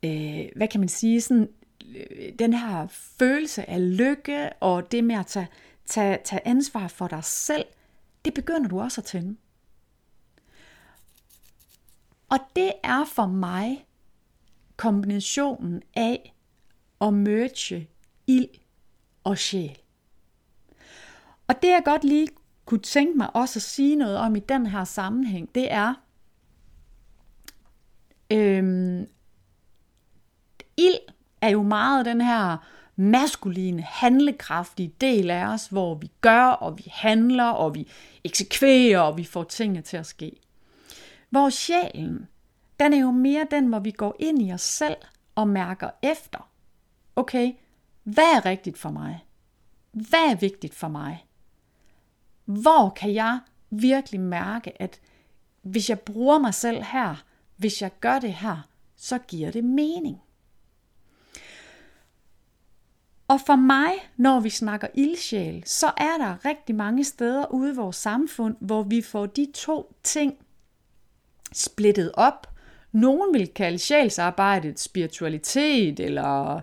øh, 0.02 0.48
hvad 0.56 0.68
kan 0.68 0.80
man 0.80 0.88
sige, 0.88 1.20
sådan, 1.20 1.48
øh, 1.96 2.32
den 2.38 2.52
her 2.52 2.86
følelse 2.90 3.70
af 3.70 3.96
lykke 3.96 4.50
og 4.60 4.92
det 4.92 5.04
med 5.04 5.16
at 5.16 5.26
tage, 5.26 5.48
tage, 5.86 6.18
tage 6.24 6.48
ansvar 6.48 6.88
for 6.88 7.08
dig 7.08 7.24
selv, 7.24 7.64
det 8.24 8.34
begynder 8.34 8.68
du 8.68 8.80
også 8.80 9.00
at 9.00 9.04
tænde. 9.04 9.36
Og 12.28 12.38
det 12.56 12.72
er 12.82 13.04
for 13.04 13.26
mig 13.26 13.86
kombinationen 14.76 15.82
af 15.96 16.34
at 17.00 17.14
merge 17.14 17.88
ild 18.26 18.48
og 19.24 19.38
sjæl. 19.38 19.78
Og 21.48 21.62
det 21.62 21.68
jeg 21.68 21.82
godt 21.84 22.04
lige 22.04 22.28
kunne 22.64 22.80
tænke 22.80 23.18
mig 23.18 23.36
også 23.36 23.58
at 23.58 23.62
sige 23.62 23.96
noget 23.96 24.16
om 24.16 24.36
i 24.36 24.40
den 24.40 24.66
her 24.66 24.84
sammenhæng, 24.84 25.54
det 25.54 25.72
er, 25.72 25.94
øhm, 28.32 29.06
ild 30.78 31.14
er 31.40 31.48
jo 31.48 31.62
meget 31.62 32.06
den 32.06 32.20
her 32.20 32.56
maskuline, 32.96 33.82
handlekraftige 33.82 34.92
del 35.00 35.30
af 35.30 35.46
os, 35.46 35.66
hvor 35.66 35.94
vi 35.94 36.10
gør, 36.20 36.44
og 36.44 36.78
vi 36.78 36.84
handler, 36.92 37.44
og 37.44 37.74
vi 37.74 37.88
eksekverer, 38.24 39.00
og 39.00 39.16
vi 39.16 39.24
får 39.24 39.44
tingene 39.44 39.82
til 39.82 39.96
at 39.96 40.06
ske. 40.06 40.32
Hvor 41.30 41.50
sjælen, 41.50 42.28
den 42.80 42.92
er 42.92 42.98
jo 42.98 43.10
mere 43.10 43.46
den, 43.50 43.66
hvor 43.66 43.78
vi 43.78 43.90
går 43.90 44.16
ind 44.18 44.42
i 44.42 44.52
os 44.52 44.62
selv 44.62 44.96
og 45.34 45.48
mærker 45.48 45.90
efter. 46.02 46.48
Okay, 47.16 47.52
hvad 48.02 48.36
er 48.36 48.44
rigtigt 48.44 48.78
for 48.78 48.90
mig? 48.90 49.24
Hvad 49.92 50.30
er 50.30 50.34
vigtigt 50.34 50.74
for 50.74 50.88
mig? 50.88 51.26
Hvor 52.44 52.90
kan 52.90 53.14
jeg 53.14 53.40
virkelig 53.70 54.20
mærke, 54.20 54.82
at 54.82 55.00
hvis 55.62 55.90
jeg 55.90 56.00
bruger 56.00 56.38
mig 56.38 56.54
selv 56.54 56.82
her, 56.82 57.24
hvis 57.56 57.82
jeg 57.82 57.90
gør 58.00 58.18
det 58.18 58.32
her, 58.32 58.68
så 58.96 59.18
giver 59.18 59.50
det 59.50 59.64
mening. 59.64 60.20
Og 63.28 63.40
for 63.46 63.56
mig, 63.56 63.92
når 64.16 64.40
vi 64.40 64.50
snakker 64.50 64.86
ildsjæl, 64.94 65.62
så 65.66 65.86
er 65.86 66.18
der 66.18 66.44
rigtig 66.44 66.74
mange 66.74 67.04
steder 67.04 67.52
ude 67.52 67.72
i 67.72 67.76
vores 67.76 67.96
samfund, 67.96 68.56
hvor 68.60 68.82
vi 68.82 69.02
får 69.02 69.26
de 69.26 69.46
to 69.54 69.94
ting 70.02 70.34
splittet 71.52 72.10
op. 72.14 72.46
Nogen 72.92 73.34
vil 73.34 73.48
kalde 73.48 73.78
sjælsarbejdet 73.78 74.80
spiritualitet, 74.80 76.00
eller, 76.00 76.60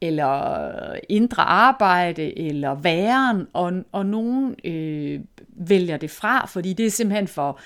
eller 0.00 0.98
indre 1.08 1.42
arbejde, 1.42 2.38
eller 2.38 2.74
væren, 2.74 3.46
og, 3.52 3.72
og 3.92 4.06
nogen 4.06 4.56
øh, 4.64 5.20
vælger 5.48 5.96
det 5.96 6.10
fra, 6.10 6.46
fordi 6.46 6.72
det 6.72 6.86
er 6.86 6.90
simpelthen 6.90 7.28
for, 7.28 7.60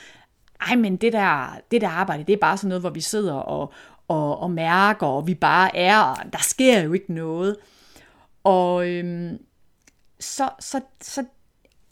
ej, 0.68 0.76
men 0.76 0.96
det 0.96 1.12
der, 1.12 1.60
det 1.70 1.80
der 1.80 1.88
arbejde, 1.88 2.24
det 2.24 2.32
er 2.32 2.40
bare 2.40 2.56
sådan 2.56 2.68
noget, 2.68 2.82
hvor 2.82 2.90
vi 2.90 3.00
sidder 3.00 3.34
og, 3.34 3.72
og, 4.08 4.38
og 4.38 4.50
mærker, 4.50 5.06
og 5.06 5.26
vi 5.26 5.34
bare 5.34 5.76
er, 5.76 6.00
og 6.00 6.32
der 6.32 6.38
sker 6.42 6.82
jo 6.82 6.92
ikke 6.92 7.12
noget. 7.12 7.56
Og 8.46 8.88
øhm, 8.88 9.38
så, 10.20 10.50
så, 10.60 10.80
så 11.00 11.24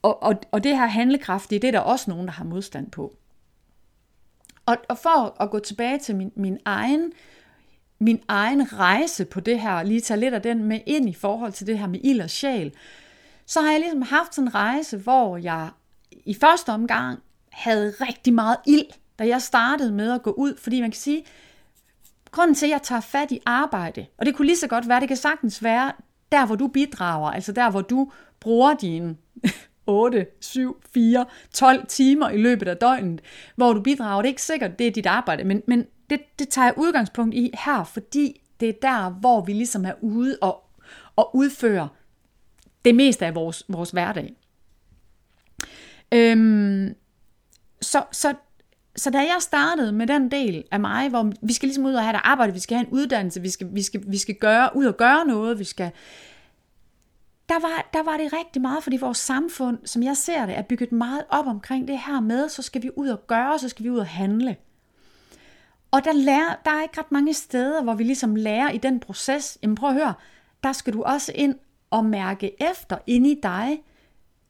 og, 0.03 0.23
og, 0.23 0.35
og 0.53 0.65
det 0.65 0.77
her 0.77 0.87
handlekraftige, 0.87 1.59
det 1.59 1.69
er 1.69 1.73
der 1.73 1.81
også 1.81 2.11
nogen, 2.11 2.27
der 2.27 2.33
har 2.33 2.45
modstand 2.45 2.91
på. 2.91 3.17
Og, 4.67 4.77
og 4.89 4.99
for 4.99 5.43
at 5.43 5.51
gå 5.51 5.59
tilbage 5.59 5.99
til 5.99 6.17
min, 6.17 6.33
min 6.37 6.59
egen 6.65 7.13
min 7.99 8.23
egen 8.29 8.73
rejse 8.73 9.25
på 9.25 9.41
det 9.41 9.61
her, 9.61 9.83
lige 9.83 10.01
tage 10.01 10.21
lidt 10.21 10.35
af 10.35 10.43
den 10.43 10.65
med 10.65 10.81
ind 10.87 11.09
i 11.09 11.15
forhold 11.15 11.53
til 11.53 11.67
det 11.67 11.79
her 11.79 11.87
med 11.87 12.01
ild 12.03 12.21
og 12.21 12.31
sjæl, 12.31 12.75
så 13.47 13.61
har 13.61 13.71
jeg 13.71 13.81
ligesom 13.81 14.03
haft 14.03 14.35
sådan 14.35 14.49
en 14.49 14.55
rejse, 14.55 14.97
hvor 14.97 15.37
jeg 15.37 15.71
i 16.11 16.35
første 16.35 16.71
omgang 16.71 17.19
havde 17.53 17.95
rigtig 18.01 18.35
meget 18.35 18.57
ild, 18.67 18.87
da 19.19 19.27
jeg 19.27 19.43
startede 19.43 19.93
med 19.93 20.13
at 20.13 20.23
gå 20.23 20.31
ud, 20.31 20.57
fordi 20.59 20.81
man 20.81 20.91
kan 20.91 21.01
sige, 21.01 21.25
grunden 22.31 22.55
til, 22.55 22.67
at 22.67 22.71
jeg 22.71 22.83
tager 22.83 23.01
fat 23.01 23.31
i 23.31 23.41
arbejde, 23.47 24.07
og 24.19 24.27
det 24.27 24.35
kunne 24.37 24.47
lige 24.47 24.59
så 24.59 24.69
godt 24.69 24.89
være, 24.89 25.01
det 25.01 25.09
kan 25.09 25.17
sagtens 25.17 25.63
være, 25.63 25.93
der 26.35 26.47
hvor 26.47 26.57
du 26.57 26.69
bidrager, 26.69 27.31
altså 27.31 27.53
der 27.53 27.71
hvor 27.71 27.81
du 27.81 28.13
bruger 28.41 28.75
dine 28.75 29.17
8, 29.87 30.27
7, 30.41 30.83
4, 30.95 31.27
12 31.53 31.87
timer 31.87 32.31
i 32.31 32.37
løbet 32.37 32.69
af 32.69 32.77
døgnet, 32.77 33.21
hvor 33.57 33.73
du 33.73 33.81
bidrager. 33.81 34.23
Det 34.23 34.29
er 34.29 34.33
ikke 34.33 34.43
sikkert, 34.43 34.79
det 34.79 34.87
er 34.87 34.91
dit 34.91 35.07
arbejde, 35.07 35.45
men, 35.45 35.63
men 35.67 35.87
det, 36.11 36.21
det 36.39 36.49
tager 36.49 36.67
jeg 36.67 36.75
udgangspunkt 36.79 37.35
i 37.35 37.51
her, 37.65 37.85
fordi 37.85 38.41
det 38.61 38.69
er 38.69 38.73
der, 38.83 39.11
hvor 39.11 39.41
vi 39.41 39.53
ligesom 39.53 39.85
er 39.85 39.93
ude 40.01 40.39
og, 40.43 40.63
og 41.17 41.37
udfører 41.37 41.89
det 42.85 42.95
meste 42.95 43.27
af 43.27 43.35
vores, 43.35 43.65
vores 43.69 43.91
hverdag. 43.91 44.35
Øhm, 46.13 46.95
så, 47.81 48.05
så, 48.13 48.35
så 48.97 49.11
da 49.11 49.19
jeg 49.19 49.37
startede 49.41 49.93
med 49.93 50.07
den 50.07 50.31
del 50.31 50.65
af 50.71 50.81
mig, 50.81 51.09
hvor 51.09 51.33
vi 51.43 51.53
skal 51.53 51.67
ligesom 51.67 51.85
ud 51.85 51.95
og 51.95 52.03
have 52.03 52.17
et 52.17 52.21
arbejde, 52.25 52.53
vi 52.53 52.59
skal 52.59 52.77
have 52.77 52.87
en 52.87 52.93
uddannelse, 52.93 53.41
vi 53.43 53.51
skal, 53.51 53.69
vi 53.73 53.83
skal, 53.83 54.03
vi 54.07 54.19
skal 54.19 54.35
gøre, 54.35 54.71
ud 54.77 54.85
og 54.85 54.97
gøre 54.97 55.25
noget, 55.27 55.59
vi 55.59 55.65
skal, 55.65 55.91
der 57.49 57.61
var, 57.61 57.89
der 57.93 58.03
var 58.03 58.17
det 58.17 58.33
rigtig 58.33 58.63
meget, 58.63 58.83
fordi 58.83 58.97
vores 58.97 59.19
samfund, 59.19 59.79
som 59.85 60.03
jeg 60.03 60.17
ser 60.17 60.47
det, 60.47 60.59
er 60.59 60.63
bygget 60.63 60.93
meget 60.93 61.25
op 61.29 61.47
omkring 61.47 61.89
det 61.89 61.99
her 61.99 62.21
med, 62.21 62.49
så 62.49 62.63
skal 62.63 62.83
vi 62.83 62.91
ud 62.97 63.09
og 63.09 63.27
gøre, 63.27 63.59
så 63.59 63.69
skal 63.69 63.85
vi 63.85 63.91
ud 63.91 63.99
og 63.99 64.07
handle. 64.07 64.57
Og 65.91 66.05
der, 66.05 66.13
lærer, 66.13 66.57
der 66.65 66.71
er 66.71 66.83
ikke 66.83 66.99
ret 66.99 67.13
mange 67.13 67.35
steder, 67.35 67.83
hvor 67.83 67.95
vi 67.95 68.05
ligesom 68.05 68.37
lærer 68.37 68.71
i 68.71 68.79
den 68.79 69.01
proces, 69.01 69.59
jamen 69.63 69.75
prøv 69.75 69.89
at 69.89 69.95
høre, 69.95 70.15
der 70.65 70.73
skal 70.73 70.93
du 70.93 71.03
også 71.03 71.33
ind 71.35 71.55
og 71.91 72.05
mærke 72.05 72.71
efter 72.71 72.99
ind 73.07 73.27
i 73.27 73.41
dig, 73.43 73.83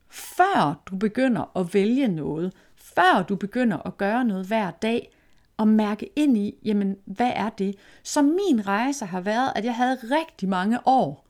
før 0.08 0.82
du 0.86 0.96
begynder 0.96 1.56
at 1.56 1.74
vælge 1.74 2.08
noget, 2.08 2.52
før 2.96 3.24
du 3.28 3.36
begynder 3.36 3.86
at 3.86 3.98
gøre 3.98 4.24
noget 4.24 4.46
hver 4.46 4.70
dag, 4.70 5.10
og 5.56 5.68
mærke 5.68 6.10
ind 6.16 6.36
i, 6.36 6.54
jamen 6.64 6.96
hvad 7.04 7.32
er 7.34 7.48
det? 7.48 7.76
Så 8.02 8.22
min 8.22 8.66
rejse 8.66 9.06
har 9.06 9.20
været, 9.20 9.52
at 9.56 9.64
jeg 9.64 9.76
havde 9.76 9.98
rigtig 10.02 10.48
mange 10.48 10.78
år, 10.86 11.26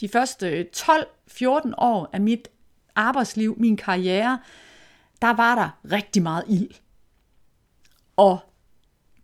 de 0.00 0.08
første 0.08 0.66
12-14 0.76 1.72
år 1.78 2.10
af 2.12 2.20
mit 2.20 2.48
arbejdsliv, 2.94 3.54
min 3.58 3.76
karriere, 3.76 4.38
der 5.22 5.30
var 5.30 5.54
der 5.54 5.78
rigtig 5.92 6.22
meget 6.22 6.44
ild. 6.48 6.70
Og 8.16 8.38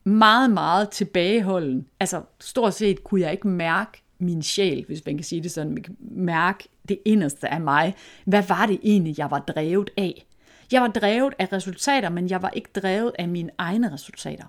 meget, 0.05 0.51
meget 0.51 0.91
tilbageholden. 0.91 1.89
Altså 2.01 2.23
stort 2.41 2.75
set 2.75 3.05
kunne 3.05 3.21
jeg 3.21 3.33
ikke 3.33 3.49
mærke 3.49 4.03
min 4.19 4.43
sjæl, 4.43 4.85
hvis 4.87 5.07
man 5.07 5.17
kan 5.17 5.25
sige 5.25 5.43
det 5.43 5.51
sådan, 5.51 5.73
man 5.73 5.83
kan 5.83 5.97
mærke 6.01 6.69
det 6.89 6.99
inderste 7.05 7.49
af 7.49 7.61
mig. 7.61 7.95
Hvad 8.25 8.43
var 8.43 8.67
det 8.67 8.81
egentlig, 8.83 9.19
jeg 9.19 9.31
var 9.31 9.39
drevet 9.39 9.91
af? 9.97 10.27
Jeg 10.73 10.83
var 10.83 10.89
drevet 10.89 11.35
af 11.39 11.53
resultater, 11.53 12.09
men 12.09 12.31
jeg 12.31 12.43
var 12.43 12.51
ikke 12.51 12.69
drevet 12.75 13.13
af 13.19 13.29
mine 13.29 13.51
egne 13.59 13.93
resultater. 13.93 14.45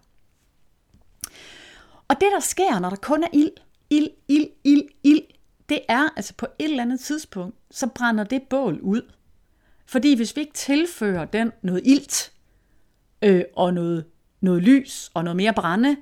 Og 2.08 2.16
det, 2.22 2.28
der 2.34 2.40
sker, 2.40 2.80
når 2.80 2.90
der 2.90 2.98
kun 2.98 3.24
er 3.24 3.28
ild, 3.34 3.52
ild, 3.90 4.08
ild, 4.28 4.48
ild, 4.64 4.84
ild, 5.04 5.22
det 5.70 5.80
er, 5.88 6.10
altså 6.16 6.34
på 6.38 6.46
et 6.60 6.70
eller 6.70 6.84
andet 6.84 7.00
tidspunkt, 7.00 7.56
så 7.72 7.88
brænder 7.88 8.24
det 8.24 8.42
bål 8.50 8.80
ud. 8.82 9.02
Fordi 9.86 10.16
hvis 10.16 10.36
vi 10.36 10.42
ikke 10.42 10.54
tilfører 10.54 11.26
den 11.26 11.52
noget 11.62 11.82
ilt, 11.86 12.34
øh, 13.22 13.44
og 13.56 13.74
noget, 13.74 14.06
noget 14.42 14.64
lys, 14.64 15.12
og 15.14 15.24
noget 15.24 15.38
mere 15.38 15.54
brænde, 15.54 15.98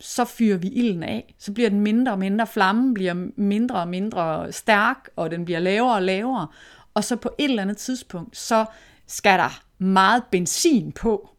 så 0.00 0.24
fyrer 0.24 0.56
vi 0.56 0.68
ilden 0.68 1.02
af. 1.02 1.34
Så 1.38 1.52
bliver 1.52 1.70
den 1.70 1.80
mindre 1.80 2.12
og 2.12 2.18
mindre, 2.18 2.46
flammen 2.46 2.94
bliver 2.94 3.14
mindre 3.36 3.80
og 3.80 3.88
mindre 3.88 4.52
stærk, 4.52 5.08
og 5.16 5.30
den 5.30 5.44
bliver 5.44 5.60
lavere 5.60 5.94
og 5.94 6.02
lavere. 6.02 6.48
Og 6.94 7.04
så 7.04 7.16
på 7.16 7.30
et 7.38 7.50
eller 7.50 7.62
andet 7.62 7.76
tidspunkt, 7.76 8.36
så 8.36 8.64
skal 9.06 9.38
der 9.38 9.62
meget 9.78 10.24
benzin 10.30 10.92
på. 10.92 11.30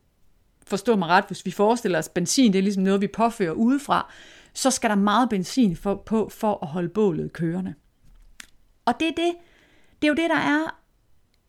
Forstå 0.68 0.96
mig 0.96 1.10
ret, 1.10 1.26
hvis 1.28 1.46
vi 1.46 1.52
forestiller 1.52 2.00
os, 2.00 2.08
at 2.08 2.14
benzin 2.14 2.54
det 2.54 2.60
er 2.60 2.64
ligesom 2.64 2.84
noget, 2.84 3.02
vi 3.02 3.08
påfører 3.08 3.52
udefra, 3.52 4.12
så 4.54 4.72
skal 4.72 4.90
der 4.90 4.96
meget 4.96 5.30
benzin 5.30 5.76
for, 5.76 5.96
på 5.96 6.30
for 6.30 6.60
at 6.62 6.68
holde 6.68 6.90
bålet 6.90 7.34
kørende. 7.34 7.74
Og 8.86 9.00
det 9.00 9.08
er 9.08 9.12
det, 9.12 9.36
det 10.02 10.08
er 10.08 10.12
jo 10.12 10.16
det, 10.16 10.30
der 10.30 10.38
er 10.38 10.80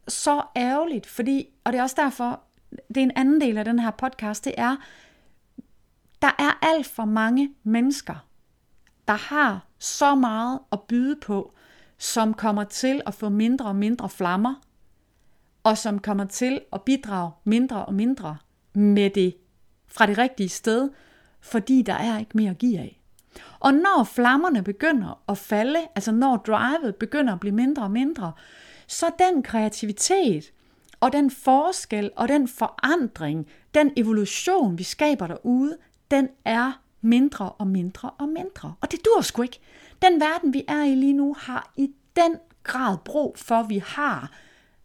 så 0.09 0.43
ærgerligt, 0.57 1.07
fordi, 1.07 1.47
og 1.65 1.73
det 1.73 1.79
er 1.79 1.83
også 1.83 1.97
derfor, 1.99 2.41
det 2.89 2.97
er 2.97 3.03
en 3.03 3.17
anden 3.17 3.41
del 3.41 3.59
af 3.59 3.65
den 3.65 3.79
her 3.79 3.91
podcast, 3.91 4.45
det 4.45 4.55
er, 4.57 4.77
der 6.23 6.31
er 6.39 6.59
alt 6.63 6.87
for 6.87 7.05
mange 7.05 7.55
mennesker, 7.63 8.27
der 9.09 9.15
har 9.15 9.67
så 9.79 10.15
meget 10.15 10.59
at 10.73 10.81
byde 10.83 11.17
på, 11.17 11.55
som 11.99 12.35
kommer 12.35 12.65
til 12.65 13.03
at 13.07 13.15
få 13.15 13.29
mindre 13.29 13.67
og 13.67 13.77
mindre 13.77 14.09
flammer, 14.09 14.55
og 15.65 15.79
som 15.79 15.99
kommer 15.99 16.25
til 16.25 16.61
at 16.73 16.83
bidrage 16.83 17.31
mindre 17.45 17.87
og 17.87 17.95
mindre 17.95 18.37
med 18.75 19.11
det 19.11 19.37
fra 19.87 20.07
det 20.07 20.19
rigtige 20.19 20.49
sted, 20.49 20.91
fordi 21.41 21.83
der 21.83 21.95
er 21.95 22.19
ikke 22.19 22.37
mere 22.37 22.51
at 22.51 22.59
give 22.59 22.79
af. 22.79 23.01
Og 23.61 23.75
når 23.75 24.05
flammerne 24.05 24.63
begynder 24.63 25.23
at 25.29 25.39
falde, 25.39 25.79
altså 25.95 26.13
når 26.13 26.37
drivet 26.37 26.97
begynder 26.97 27.33
at 27.33 27.41
blive 27.41 27.55
mindre 27.55 27.83
og 27.83 27.91
mindre, 27.91 28.33
så 28.87 29.07
den 29.19 29.43
kreativitet 29.43 30.53
og 31.01 31.13
den 31.13 31.31
forskel 31.31 32.11
og 32.17 32.29
den 32.29 32.49
forandring, 32.49 33.47
den 33.75 33.93
evolution, 33.97 34.79
vi 34.79 34.83
skaber 34.83 35.27
derude, 35.27 35.77
den 36.11 36.29
er 36.45 36.73
mindre 37.01 37.53
og 37.53 37.67
mindre 37.67 38.11
og 38.11 38.29
mindre. 38.29 38.75
Og 38.81 38.91
det 38.91 39.05
dur 39.05 39.21
sgu 39.21 39.43
ikke. 39.43 39.61
Den 40.03 40.21
verden, 40.21 40.55
vi 40.55 40.65
er 40.69 40.83
i 40.83 40.95
lige 40.95 41.13
nu, 41.13 41.35
har 41.39 41.73
i 41.77 41.91
den 42.17 42.37
grad 42.63 42.97
brug 43.05 43.39
for, 43.39 43.55
at 43.55 43.69
vi 43.69 43.79
har 43.79 44.33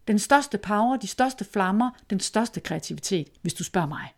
den 0.08 0.18
største 0.18 0.58
power, 0.58 0.96
de 0.96 1.06
største 1.06 1.44
flammer, 1.44 1.90
den 2.10 2.20
største 2.20 2.60
kreativitet, 2.60 3.28
hvis 3.42 3.54
du 3.54 3.64
spørger 3.64 3.88
mig. 3.88 4.14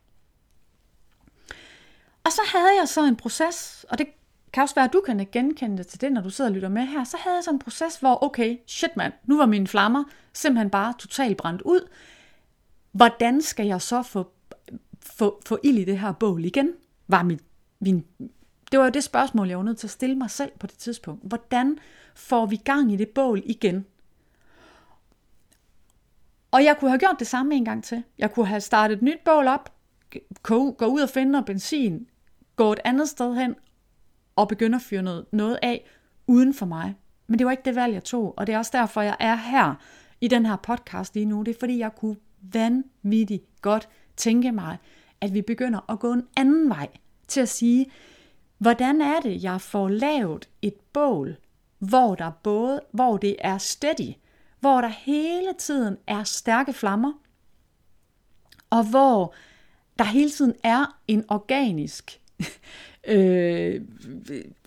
Og 2.25 2.33
så 2.33 2.41
havde 2.53 2.79
jeg 2.81 2.89
så 2.89 3.05
en 3.05 3.17
proces, 3.17 3.87
og 3.91 3.99
det 3.99 4.07
kan 4.53 4.63
også 4.63 4.75
være, 4.75 4.85
at 4.85 4.93
du 4.93 5.03
kan 5.07 5.29
genkende 5.33 5.79
det 5.79 5.87
til 5.87 6.01
det, 6.01 6.13
når 6.13 6.21
du 6.21 6.31
sidder 6.31 6.51
og 6.51 6.55
lytter 6.55 6.69
med 6.69 6.87
her, 6.87 7.05
så 7.05 7.17
havde 7.21 7.37
jeg 7.37 7.45
sådan 7.45 7.55
en 7.55 7.59
proces, 7.59 7.97
hvor 7.97 8.25
okay, 8.25 8.59
shit 8.67 8.97
mand, 8.97 9.13
nu 9.25 9.37
var 9.37 9.47
mine 9.47 9.67
flammer 9.67 10.05
simpelthen 10.33 10.71
bare 10.71 10.95
totalt 10.99 11.37
brændt 11.37 11.63
ud. 11.63 11.89
Hvordan 12.93 13.43
skal 13.43 13.67
jeg 13.67 13.83
så 13.83 14.03
få, 14.03 14.33
få, 15.03 15.43
få 15.47 15.59
ild 15.63 15.79
i 15.79 15.85
det 15.85 15.99
her 15.99 16.13
bål 16.13 16.45
igen? 16.45 16.73
Var 17.09 17.23
mit, 17.23 17.41
min, 17.81 18.05
det 18.73 18.79
var 18.79 18.85
jo 18.85 18.91
det 18.91 19.05
spørgsmål, 19.05 19.49
jeg 19.49 19.59
var 19.59 19.65
nødt 19.65 19.79
til 19.79 19.87
at 19.87 19.91
stille 19.91 20.17
mig 20.17 20.31
selv 20.31 20.53
på 20.61 20.67
det 20.67 20.79
tidspunkt. 20.79 21.29
Hvordan 21.29 21.79
får 22.15 22.47
vi 22.47 22.57
gang 22.57 22.93
i 22.93 22.97
det 22.97 23.09
bål 23.09 23.43
igen? 23.45 23.87
Og 26.51 26.65
jeg 26.65 26.77
kunne 26.81 26.91
have 26.91 26.99
gjort 26.99 27.17
det 27.19 27.27
samme 27.27 27.55
en 27.55 27.65
gang 27.65 27.85
til. 27.85 28.03
Jeg 28.19 28.33
kunne 28.33 28.47
have 28.47 28.61
startet 28.61 28.97
et 28.97 29.03
nyt 29.03 29.19
bål 29.25 29.47
op, 29.47 29.73
gå, 30.43 30.87
ud 30.87 31.01
og 31.01 31.09
finde 31.09 31.33
noget 31.33 31.47
benzin, 31.47 32.09
gå 32.57 32.73
et 32.73 32.81
andet 32.85 33.09
sted 33.09 33.35
hen 33.35 33.55
og 34.37 34.49
begynde 34.49 34.77
at 34.77 34.83
fyre 34.83 35.03
noget, 35.03 35.27
noget 35.33 35.59
af 35.63 35.87
uden 36.27 36.55
for 36.55 36.67
mig. 36.67 36.95
Men 37.27 37.39
det 37.39 37.47
var 37.47 37.51
ikke 37.51 37.65
det 37.65 37.75
valg, 37.75 37.95
jeg 37.95 38.05
tog, 38.05 38.35
og 38.37 38.47
det 38.47 38.55
er 38.55 38.59
også 38.59 38.71
derfor, 38.75 39.03
jeg 39.03 39.17
er 39.21 39.35
her 39.35 39.75
i 40.21 40.29
den 40.29 40.47
her 40.47 40.57
podcast 40.57 41.15
lige 41.15 41.27
nu. 41.27 41.43
Det 41.43 41.55
er 41.55 41.59
fordi, 41.61 41.79
jeg 41.79 41.95
kunne 41.97 42.17
vanvittigt 42.53 43.45
godt 43.63 43.89
tænke 44.17 44.53
mig, 44.53 44.79
at 45.21 45.35
vi 45.35 45.43
begynder 45.43 45.91
at 45.93 45.99
gå 45.99 46.13
en 46.13 46.27
anden 46.37 46.69
vej 46.69 46.89
til 47.29 47.41
at 47.41 47.49
sige, 47.49 47.87
hvordan 48.59 49.01
er 49.01 49.21
det, 49.21 49.43
jeg 49.43 49.61
får 49.61 49.89
lavet 49.89 50.49
et 50.63 50.75
bål, 50.93 51.37
hvor 51.79 52.15
der 52.15 52.31
både, 52.31 52.81
hvor 52.93 53.17
det 53.17 53.37
er 53.39 53.59
steady, 53.59 54.15
hvor 54.61 54.81
der 54.81 54.89
hele 54.89 55.53
tiden 55.59 55.97
er 56.07 56.25
stærke 56.25 56.73
flammer, 56.73 57.13
og 58.71 58.85
hvor 58.85 59.35
der 59.99 60.05
hele 60.05 60.31
tiden 60.31 60.55
er 60.63 60.99
en 61.09 61.25
organisk 61.29 62.21
øh, 63.09 63.81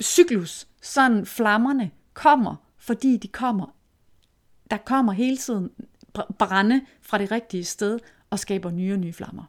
cyklus, 0.01 0.67
sådan 0.81 1.25
flammerne 1.25 1.91
kommer, 2.13 2.55
fordi 2.77 3.17
de 3.17 3.27
kommer, 3.27 3.75
der 4.71 4.77
kommer 4.77 5.13
hele 5.13 5.37
tiden 5.37 5.71
brænde 6.39 6.85
fra 7.01 7.17
det 7.17 7.31
rigtige 7.31 7.63
sted 7.63 7.99
og 8.29 8.39
skaber 8.39 8.71
nye 8.71 8.93
og 8.93 8.99
nye 8.99 9.13
flammer. 9.13 9.43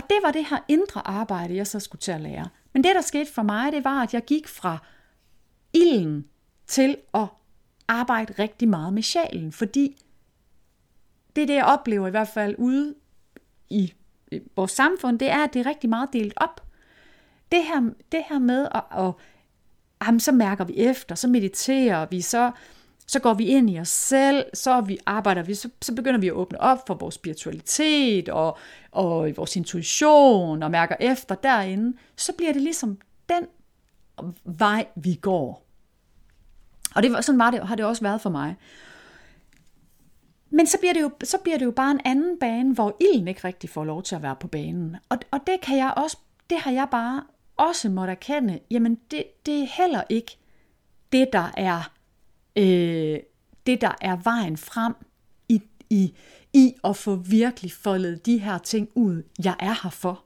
Og 0.00 0.10
det 0.10 0.18
var 0.22 0.30
det 0.30 0.44
her 0.44 0.58
indre 0.68 1.08
arbejde, 1.08 1.56
jeg 1.56 1.66
så 1.66 1.80
skulle 1.80 2.00
til 2.00 2.12
at 2.12 2.20
lære. 2.20 2.48
Men 2.72 2.84
det, 2.84 2.94
der 2.94 3.00
skete 3.00 3.32
for 3.32 3.42
mig, 3.42 3.72
det 3.72 3.84
var, 3.84 4.02
at 4.02 4.14
jeg 4.14 4.24
gik 4.24 4.48
fra 4.48 4.78
ilden 5.72 6.28
til 6.66 6.96
at 7.14 7.26
arbejde 7.88 8.42
rigtig 8.42 8.68
meget 8.68 8.92
med 8.92 9.02
sjælen, 9.02 9.52
fordi 9.52 10.02
det 11.36 11.42
er 11.42 11.46
det, 11.46 11.54
jeg 11.54 11.64
oplever 11.64 12.08
i 12.08 12.10
hvert 12.10 12.28
fald 12.28 12.54
ude 12.58 12.94
i 13.70 13.92
vores 14.56 14.70
samfund, 14.70 15.18
det 15.18 15.30
er, 15.30 15.44
at 15.44 15.54
det 15.54 15.60
er 15.60 15.66
rigtig 15.66 15.90
meget 15.90 16.12
delt 16.12 16.34
op. 16.36 16.66
Det 17.52 17.64
her, 17.64 17.90
det 18.12 18.24
her 18.28 18.38
med 18.38 18.68
at, 18.74 18.82
at 18.98 19.12
jamen, 20.06 20.20
så 20.20 20.32
mærker 20.32 20.64
vi 20.64 20.76
efter, 20.76 21.14
så 21.14 21.28
mediterer 21.28 22.06
vi, 22.06 22.20
så, 22.20 22.50
så 23.10 23.18
går 23.18 23.34
vi 23.34 23.44
ind 23.44 23.70
i 23.70 23.78
os 23.78 23.88
selv, 23.88 24.44
så 24.54 24.80
vi 24.80 24.98
arbejder 25.06 25.42
vi, 25.42 25.54
så, 25.54 25.68
så 25.82 25.94
begynder 25.94 26.20
vi 26.20 26.26
at 26.26 26.32
åbne 26.32 26.60
op 26.60 26.86
for 26.86 26.94
vores 26.94 27.14
spiritualitet 27.14 28.28
og, 28.28 28.58
og 28.90 29.36
vores 29.36 29.56
intuition 29.56 30.62
og 30.62 30.70
mærker 30.70 30.96
efter 31.00 31.34
derinde, 31.34 31.96
så 32.16 32.32
bliver 32.32 32.52
det 32.52 32.62
ligesom 32.62 32.98
den 33.28 33.46
vej, 34.44 34.86
vi 34.96 35.14
går. 35.14 35.66
Og 36.94 37.02
det, 37.02 37.24
sådan 37.24 37.38
var 37.38 37.50
det, 37.50 37.68
har 37.68 37.76
det 37.76 37.84
også 37.84 38.02
været 38.02 38.20
for 38.20 38.30
mig. 38.30 38.56
Men 40.50 40.66
så 40.66 40.78
bliver, 40.78 40.92
det 40.92 41.00
jo, 41.00 41.10
så 41.24 41.38
bliver 41.38 41.58
det 41.58 41.64
jo 41.64 41.70
bare 41.70 41.90
en 41.90 42.00
anden 42.04 42.38
bane, 42.38 42.74
hvor 42.74 42.96
ilden 43.00 43.28
ikke 43.28 43.44
rigtig 43.44 43.70
får 43.70 43.84
lov 43.84 44.02
til 44.02 44.14
at 44.14 44.22
være 44.22 44.36
på 44.36 44.48
banen. 44.48 44.96
Og, 45.08 45.18
og 45.30 45.40
det 45.46 45.60
kan 45.60 45.78
jeg 45.78 45.94
også, 45.96 46.16
det 46.50 46.58
har 46.58 46.70
jeg 46.70 46.88
bare 46.90 47.22
også 47.56 47.88
måtte 47.88 48.10
erkende, 48.10 48.60
jamen 48.70 48.98
det, 49.10 49.24
det 49.46 49.62
er 49.62 49.66
heller 49.66 50.02
ikke 50.08 50.38
det, 51.12 51.28
der 51.32 51.50
er, 51.56 51.92
øh, 52.56 53.18
det, 53.66 53.80
der 53.80 53.94
er 54.00 54.16
vejen 54.16 54.56
frem 54.56 54.94
i, 55.48 55.62
i, 55.90 56.14
i 56.52 56.74
at 56.84 56.96
få 56.96 57.14
virkelig 57.14 57.72
foldet 57.72 58.26
de 58.26 58.38
her 58.38 58.58
ting 58.58 58.88
ud, 58.94 59.22
jeg 59.44 59.56
er 59.60 59.82
her 59.82 59.90
for. 59.90 60.24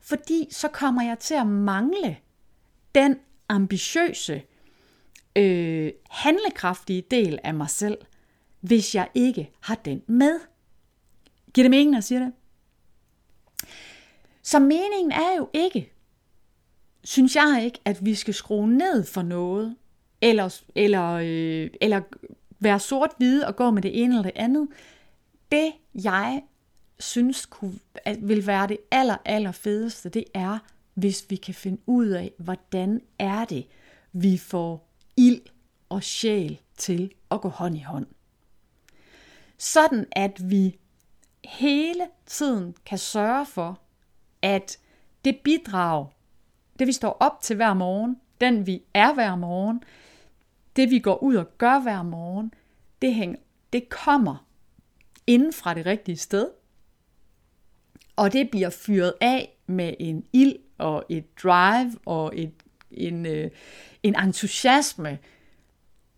Fordi 0.00 0.48
så 0.50 0.68
kommer 0.68 1.02
jeg 1.02 1.18
til 1.18 1.34
at 1.34 1.46
mangle 1.46 2.16
den 2.94 3.16
ambitiøse, 3.48 4.42
øh, 5.36 5.92
handlekraftige 6.10 7.02
del 7.10 7.38
af 7.44 7.54
mig 7.54 7.70
selv, 7.70 7.98
hvis 8.60 8.94
jeg 8.94 9.08
ikke 9.14 9.50
har 9.60 9.74
den 9.74 10.02
med. 10.06 10.40
Giver 11.54 11.64
det 11.64 11.70
mening, 11.70 11.90
når 11.90 11.96
jeg 11.96 12.04
siger 12.04 12.18
det? 12.18 12.32
Så 14.42 14.58
meningen 14.58 15.12
er 15.12 15.36
jo 15.36 15.50
ikke, 15.52 15.92
synes 17.04 17.36
jeg 17.36 17.62
ikke, 17.64 17.78
at 17.84 18.04
vi 18.04 18.14
skal 18.14 18.34
skrue 18.34 18.68
ned 18.68 19.06
for 19.06 19.22
noget, 19.22 19.76
eller, 20.22 20.60
eller, 20.74 21.12
øh, 21.12 21.70
eller 21.80 22.00
være 22.58 22.80
sort-hvide 22.80 23.46
og 23.46 23.56
gå 23.56 23.70
med 23.70 23.82
det 23.82 24.02
ene 24.02 24.14
eller 24.14 24.22
det 24.22 24.32
andet. 24.34 24.68
Det, 25.52 25.72
jeg 25.94 26.42
synes 26.98 27.46
kunne, 27.46 27.78
at 28.04 28.28
vil 28.28 28.46
være 28.46 28.66
det 28.66 28.78
aller, 28.90 29.16
aller 29.24 29.52
fedeste, 29.52 30.08
det 30.08 30.24
er, 30.34 30.58
hvis 30.94 31.26
vi 31.28 31.36
kan 31.36 31.54
finde 31.54 31.80
ud 31.86 32.06
af, 32.06 32.32
hvordan 32.38 33.00
er 33.18 33.44
det, 33.44 33.66
vi 34.12 34.36
får 34.36 34.88
ild 35.16 35.40
og 35.88 36.02
sjæl 36.02 36.60
til 36.76 37.12
at 37.30 37.40
gå 37.40 37.48
hånd 37.48 37.76
i 37.76 37.80
hånd. 37.80 38.06
Sådan 39.58 40.06
at 40.12 40.50
vi 40.50 40.78
hele 41.44 42.06
tiden 42.26 42.74
kan 42.86 42.98
sørge 42.98 43.46
for, 43.46 43.80
at 44.42 44.78
det 45.24 45.36
bidrag, 45.44 46.06
det 46.78 46.86
vi 46.86 46.92
står 46.92 47.16
op 47.20 47.38
til 47.42 47.56
hver 47.56 47.74
morgen, 47.74 48.16
den 48.40 48.66
vi 48.66 48.82
er 48.94 49.14
hver 49.14 49.36
morgen, 49.36 49.82
det 50.80 50.90
vi 50.90 50.98
går 50.98 51.22
ud 51.22 51.34
og 51.34 51.58
gør 51.58 51.78
hver 51.78 52.02
morgen, 52.02 52.54
det, 53.02 53.14
hænger, 53.14 53.36
det 53.72 53.88
kommer 53.88 54.46
inden 55.26 55.52
fra 55.52 55.74
det 55.74 55.86
rigtige 55.86 56.16
sted, 56.16 56.50
og 58.16 58.32
det 58.32 58.50
bliver 58.50 58.70
fyret 58.70 59.14
af 59.20 59.58
med 59.66 59.94
en 59.98 60.24
ild 60.32 60.56
og 60.78 61.04
et 61.08 61.38
drive 61.42 61.98
og 62.06 62.32
et, 62.36 62.52
en, 62.90 63.26
øh, 63.26 63.50
en 64.02 64.20
entusiasme 64.20 65.18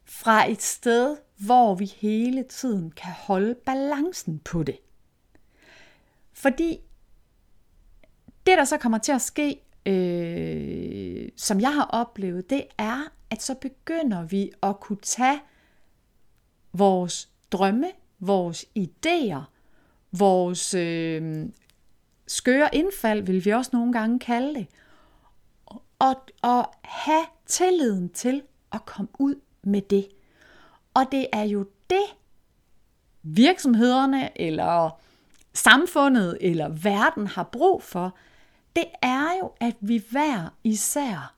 fra 0.04 0.50
et 0.50 0.62
sted, 0.62 1.16
hvor 1.36 1.74
vi 1.74 1.84
hele 1.84 2.42
tiden 2.42 2.90
kan 2.90 3.12
holde 3.12 3.54
balancen 3.54 4.38
på 4.38 4.62
det. 4.62 4.78
Fordi 6.32 6.78
det, 8.46 8.58
der 8.58 8.64
så 8.64 8.78
kommer 8.78 8.98
til 8.98 9.12
at 9.12 9.22
ske, 9.22 9.60
øh, 9.86 11.28
som 11.36 11.60
jeg 11.60 11.74
har 11.74 11.84
oplevet, 11.84 12.50
det 12.50 12.64
er, 12.78 13.12
at 13.30 13.42
så 13.42 13.54
begynder 13.54 14.22
vi 14.22 14.50
at 14.62 14.80
kunne 14.80 15.00
tage 15.02 15.40
vores 16.72 17.28
drømme, 17.50 17.86
vores 18.20 18.64
idéer, 18.78 19.42
vores 20.12 20.74
øh, 20.74 21.48
skøre 22.26 22.74
indfald, 22.74 23.22
vil 23.22 23.44
vi 23.44 23.50
også 23.50 23.70
nogle 23.72 23.92
gange 23.92 24.18
kalde 24.18 24.54
det, 24.54 24.66
og, 25.98 26.14
og 26.42 26.70
have 26.84 27.24
tilliden 27.46 28.08
til 28.08 28.42
at 28.72 28.86
komme 28.86 29.08
ud 29.18 29.34
med 29.62 29.82
det. 29.82 30.08
Og 30.94 31.06
det 31.12 31.26
er 31.32 31.42
jo 31.42 31.66
det, 31.90 32.04
virksomhederne 33.22 34.40
eller 34.40 35.00
samfundet 35.54 36.38
eller 36.40 36.68
verden 36.68 37.26
har 37.26 37.42
brug 37.42 37.82
for, 37.82 38.16
det 38.76 38.84
er 39.02 39.38
jo, 39.42 39.52
at 39.60 39.76
vi 39.80 40.04
hver 40.10 40.54
især 40.64 41.34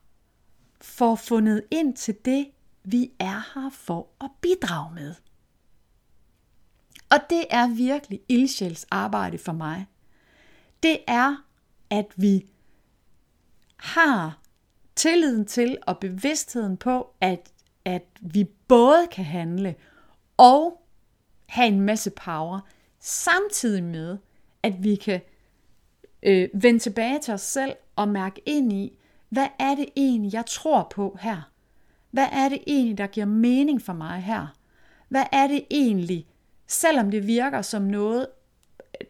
får 0.81 1.15
fundet 1.15 1.63
ind 1.71 1.95
til 1.95 2.15
det, 2.25 2.51
vi 2.83 3.11
er 3.19 3.53
her 3.53 3.69
for 3.69 4.07
at 4.21 4.31
bidrage 4.41 4.95
med. 4.95 5.15
Og 7.09 7.17
det 7.29 7.45
er 7.49 7.67
virkelig 7.67 8.21
ildsjæls 8.29 8.85
arbejde 8.91 9.37
for 9.37 9.51
mig. 9.51 9.85
Det 10.83 10.97
er, 11.07 11.43
at 11.89 12.05
vi 12.15 12.45
har 13.75 14.39
tilliden 14.95 15.45
til 15.45 15.77
og 15.87 15.99
bevidstheden 15.99 16.77
på, 16.77 17.15
at, 17.21 17.51
at 17.85 18.05
vi 18.21 18.43
både 18.43 19.07
kan 19.11 19.25
handle 19.25 19.75
og 20.37 20.81
have 21.45 21.67
en 21.67 21.81
masse 21.81 22.09
power, 22.09 22.59
samtidig 22.99 23.83
med, 23.83 24.17
at 24.63 24.83
vi 24.83 24.95
kan 24.95 25.21
øh, 26.25 26.49
vend 26.53 26.79
tilbage 26.79 27.19
til 27.19 27.33
os 27.33 27.41
selv 27.41 27.73
og 27.95 28.07
mærk 28.07 28.37
ind 28.45 28.73
i, 28.73 28.97
hvad 29.29 29.47
er 29.59 29.75
det 29.75 29.85
egentlig, 29.95 30.33
jeg 30.33 30.45
tror 30.45 30.87
på 30.91 31.17
her? 31.21 31.51
Hvad 32.11 32.27
er 32.31 32.49
det 32.49 32.59
egentlig, 32.67 32.97
der 32.97 33.07
giver 33.07 33.25
mening 33.25 33.81
for 33.81 33.93
mig 33.93 34.21
her? 34.21 34.47
Hvad 35.09 35.25
er 35.31 35.47
det 35.47 35.65
egentlig, 35.71 36.27
selvom 36.67 37.11
det 37.11 37.27
virker 37.27 37.61
som 37.61 37.81
noget, 37.81 38.27
øh, 39.01 39.07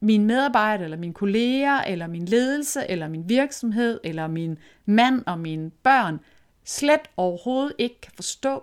min 0.00 0.24
medarbejder, 0.24 0.84
eller 0.84 0.96
mine 0.96 1.14
kolleger, 1.14 1.78
eller 1.78 2.06
min 2.06 2.24
ledelse, 2.24 2.80
eller 2.88 3.08
min 3.08 3.28
virksomhed, 3.28 4.00
eller 4.04 4.26
min 4.26 4.58
mand 4.86 5.22
og 5.26 5.38
mine 5.38 5.70
børn 5.70 6.20
slet 6.64 7.00
overhovedet 7.16 7.72
ikke 7.78 8.00
kan 8.00 8.12
forstå, 8.16 8.62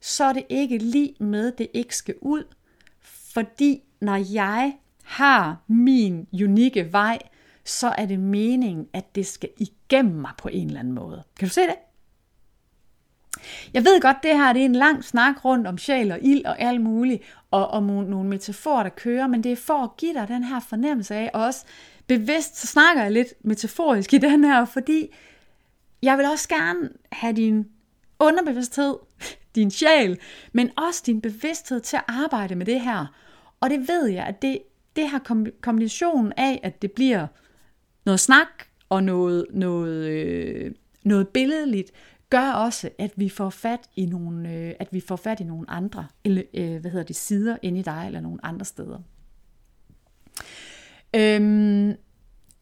så 0.00 0.24
er 0.24 0.32
det 0.32 0.46
ikke 0.48 0.78
lige 0.78 1.14
med, 1.18 1.52
det 1.52 1.68
ikke 1.74 1.96
skal 1.96 2.14
ud. 2.20 2.44
Fordi 3.00 3.82
når 4.00 4.32
jeg 4.32 4.74
har 5.10 5.56
min 5.66 6.26
unikke 6.32 6.92
vej, 6.92 7.18
så 7.64 7.94
er 7.98 8.06
det 8.06 8.20
meningen, 8.20 8.86
at 8.92 9.14
det 9.14 9.26
skal 9.26 9.48
igennem 9.58 10.14
mig 10.14 10.30
på 10.38 10.48
en 10.48 10.66
eller 10.66 10.80
anden 10.80 10.94
måde. 10.94 11.22
Kan 11.38 11.48
du 11.48 11.54
se 11.54 11.60
det? 11.60 11.74
Jeg 13.74 13.84
ved 13.84 14.00
godt, 14.00 14.16
det 14.22 14.36
her 14.38 14.52
det 14.52 14.62
er 14.62 14.64
en 14.64 14.72
lang 14.72 15.04
snak 15.04 15.44
rundt 15.44 15.66
om 15.66 15.78
sjæl 15.78 16.12
og 16.12 16.18
ild 16.22 16.44
og 16.44 16.60
alt 16.60 16.80
muligt, 16.80 17.22
og 17.50 17.68
om 17.68 17.82
nogle 17.82 18.28
metaforer, 18.28 18.82
der 18.82 18.90
kører, 18.90 19.26
men 19.26 19.44
det 19.44 19.52
er 19.52 19.56
for 19.56 19.84
at 19.84 19.96
give 19.96 20.14
dig 20.14 20.28
den 20.28 20.44
her 20.44 20.60
fornemmelse 20.60 21.14
af, 21.14 21.30
og 21.34 21.44
også 21.44 21.64
bevidst, 22.06 22.56
så 22.56 22.66
snakker 22.66 23.02
jeg 23.02 23.12
lidt 23.12 23.28
metaforisk 23.44 24.14
i 24.14 24.18
den 24.18 24.44
her, 24.44 24.64
fordi 24.64 25.14
jeg 26.02 26.18
vil 26.18 26.26
også 26.26 26.48
gerne 26.48 26.88
have 27.12 27.32
din 27.32 27.66
underbevidsthed, 28.18 28.96
din 29.54 29.70
sjæl, 29.70 30.18
men 30.52 30.70
også 30.76 31.02
din 31.06 31.20
bevidsthed 31.20 31.80
til 31.80 31.96
at 31.96 32.04
arbejde 32.08 32.54
med 32.54 32.66
det 32.66 32.80
her. 32.80 33.06
Og 33.60 33.70
det 33.70 33.88
ved 33.88 34.06
jeg, 34.06 34.24
at 34.24 34.42
det, 34.42 34.58
det 34.96 35.10
her 35.10 35.50
kombination 35.60 36.32
af, 36.36 36.60
at 36.62 36.82
det 36.82 36.92
bliver 36.92 37.26
noget 38.04 38.20
snak 38.20 38.48
og 38.88 39.04
noget, 39.04 39.46
noget, 39.50 40.08
øh, 40.08 40.72
noget 41.04 41.28
billedligt, 41.28 41.92
gør 42.30 42.50
også, 42.50 42.90
at 42.98 43.12
vi 43.16 43.28
får 43.28 43.50
fat 43.50 43.80
i 43.96 44.06
nogle, 44.06 44.52
øh, 44.52 44.74
at 44.80 44.88
vi 44.92 45.00
får 45.00 45.16
fat 45.16 45.40
i 45.40 45.44
nogle 45.44 45.70
andre, 45.70 46.06
eller, 46.24 46.42
øh, 46.54 46.80
hvad 46.80 46.90
hedder 46.90 47.06
det, 47.06 47.16
sider 47.16 47.56
inde 47.62 47.80
i 47.80 47.82
dig, 47.82 48.04
eller 48.06 48.20
nogle 48.20 48.38
andre 48.42 48.64
steder. 48.64 48.98
Øhm, 51.16 51.94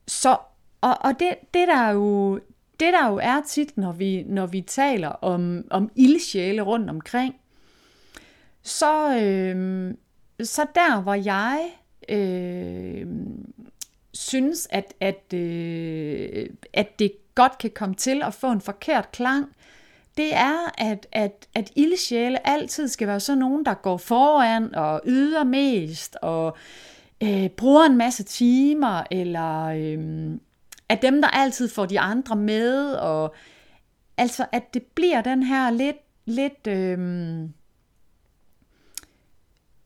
så, 0.06 0.36
og, 0.80 0.96
og 1.00 1.18
det, 1.18 1.34
det, 1.54 1.68
der 1.68 1.90
jo, 1.90 2.34
det 2.80 2.92
der 2.92 3.08
jo 3.08 3.18
er 3.22 3.40
tit, 3.46 3.76
når 3.76 3.92
vi, 3.92 4.22
når 4.22 4.46
vi 4.46 4.60
taler 4.60 5.08
om, 5.08 5.64
om 5.70 5.90
ildsjæle 5.96 6.62
rundt 6.62 6.90
omkring, 6.90 7.34
så, 8.62 9.18
øh, 9.18 9.94
så 10.42 10.66
der, 10.74 11.00
hvor 11.00 11.14
jeg 11.14 11.70
øh, 12.08 13.06
synes, 14.14 14.68
at, 14.70 14.94
at, 15.00 15.34
øh, 15.34 16.46
at 16.72 16.98
det 16.98 17.12
godt 17.34 17.58
kan 17.58 17.70
komme 17.70 17.94
til 17.94 18.22
at 18.22 18.34
få 18.34 18.52
en 18.52 18.60
forkert 18.60 19.12
klang, 19.12 19.46
det 20.16 20.34
er, 20.34 20.72
at, 20.78 21.06
at, 21.12 21.48
at 21.54 21.70
ildsjæle 21.76 22.48
altid 22.48 22.88
skal 22.88 23.08
være 23.08 23.20
sådan 23.20 23.38
nogen, 23.38 23.64
der 23.64 23.74
går 23.74 23.96
foran 23.96 24.74
og 24.74 25.00
yder 25.06 25.44
mest 25.44 26.16
og 26.22 26.56
øh, 27.22 27.48
bruger 27.48 27.84
en 27.84 27.96
masse 27.96 28.22
timer, 28.22 29.02
eller 29.10 29.64
øh, 29.64 30.30
at 30.88 31.02
dem, 31.02 31.22
der 31.22 31.28
altid 31.28 31.68
får 31.68 31.86
de 31.86 32.00
andre 32.00 32.36
med, 32.36 32.92
og 32.92 33.34
altså 34.16 34.46
at 34.52 34.74
det 34.74 34.82
bliver 34.82 35.22
den 35.22 35.42
her 35.42 35.70
lidt, 35.70 35.96
lidt 36.26 36.66
øh, 36.66 36.98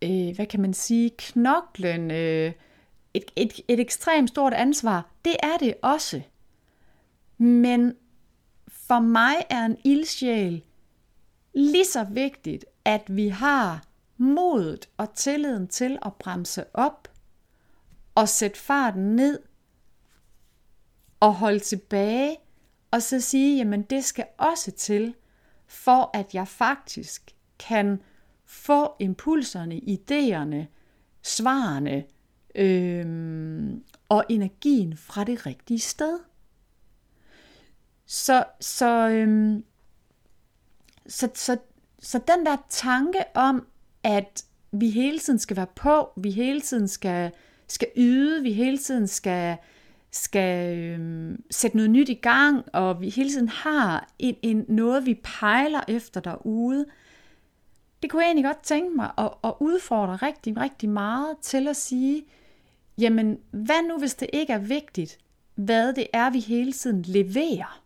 øh, 0.03 0.35
hvad 0.35 0.47
kan 0.47 0.61
man 0.61 0.75
sige, 0.75 1.11
knoklen, 1.19 2.11
øh, 2.11 2.53
et, 3.15 3.25
et, 3.37 3.61
et 3.69 3.81
ekstremt 3.81 4.31
stort 4.31 4.55
ansvar. 4.55 5.11
Det 5.25 5.37
er 5.43 5.57
det 5.57 5.75
også. 5.83 6.23
Men 7.39 7.95
for 8.69 9.01
mig 9.01 9.35
er 9.51 9.65
en 9.65 9.77
ildsjæl 9.85 10.65
lige 11.55 11.85
så 11.85 12.05
vigtigt, 12.05 12.65
at 12.85 13.03
vi 13.09 13.29
har 13.29 13.85
modet 14.17 14.89
og 14.97 15.15
tilliden 15.15 15.69
til 15.69 15.99
at 16.03 16.15
bremse 16.15 16.65
op 16.75 17.09
og 18.15 18.29
sætte 18.29 18.59
farten 18.59 19.17
ned 19.17 19.39
og 21.21 21.35
holde 21.35 21.59
tilbage 21.59 22.37
og 22.91 23.03
så 23.03 23.21
sige, 23.21 23.57
jamen 23.57 23.83
det 23.83 24.05
skal 24.05 24.27
også 24.39 24.71
til, 24.71 25.15
for 25.67 26.11
at 26.15 26.35
jeg 26.35 26.49
faktisk 26.49 27.31
kan 27.59 28.03
få 28.53 28.97
impulserne, 28.99 29.75
idéerne, 29.75 30.67
svarene 31.23 32.05
øhm, 32.55 33.83
og 34.09 34.25
energien 34.29 34.97
fra 34.97 35.25
det 35.25 35.47
rigtige 35.47 35.79
sted. 35.79 36.19
Så, 38.07 38.45
så, 38.61 39.09
øhm, 39.09 39.65
så, 41.07 41.29
så, 41.35 41.57
så 41.99 42.19
den 42.19 42.47
der 42.47 42.57
tanke 42.69 43.19
om, 43.35 43.67
at 44.03 44.45
vi 44.73 44.91
hele 44.91 45.19
tiden 45.19 45.39
skal 45.39 45.57
være 45.57 45.67
på, 45.77 46.13
vi 46.17 46.31
hele 46.31 46.61
tiden 46.61 46.89
skal, 46.89 47.31
skal 47.69 47.89
yde, 47.97 48.43
vi 48.43 48.53
hele 48.53 48.79
tiden 48.79 49.07
skal, 49.07 49.57
skal 50.11 50.79
øhm, 50.79 51.45
sætte 51.51 51.77
noget 51.77 51.91
nyt 51.91 52.09
i 52.09 52.15
gang, 52.15 52.65
og 52.73 53.01
vi 53.01 53.09
hele 53.09 53.31
tiden 53.31 53.49
har 53.49 54.13
en, 54.19 54.37
en, 54.43 54.65
noget, 54.69 55.07
vi 55.07 55.21
pejler 55.25 55.81
efter 55.89 56.21
derude, 56.21 56.87
kunne 58.13 58.23
jeg 58.23 58.29
egentlig 58.29 58.45
godt 58.45 58.63
tænke 58.63 58.97
mig 58.97 59.13
at, 59.19 59.31
at 59.45 59.55
udfordre 59.61 60.17
rigtig, 60.17 60.57
rigtig 60.57 60.89
meget 60.89 61.39
til 61.39 61.69
at 61.69 61.77
sige, 61.77 62.25
jamen 62.99 63.39
hvad 63.51 63.89
nu 63.89 63.99
hvis 63.99 64.15
det 64.15 64.31
ikke 64.33 64.53
er 64.53 64.59
vigtigt, 64.59 65.19
hvad 65.55 65.93
det 65.93 66.07
er, 66.13 66.31
vi 66.31 66.41
hele 66.41 66.73
tiden 66.73 67.03
leverer? 67.03 67.83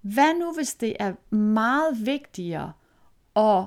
Hvad 0.00 0.38
nu 0.38 0.52
hvis 0.54 0.74
det 0.74 0.96
er 1.00 1.34
meget 1.34 2.06
vigtigere 2.06 2.72
at, 3.36 3.64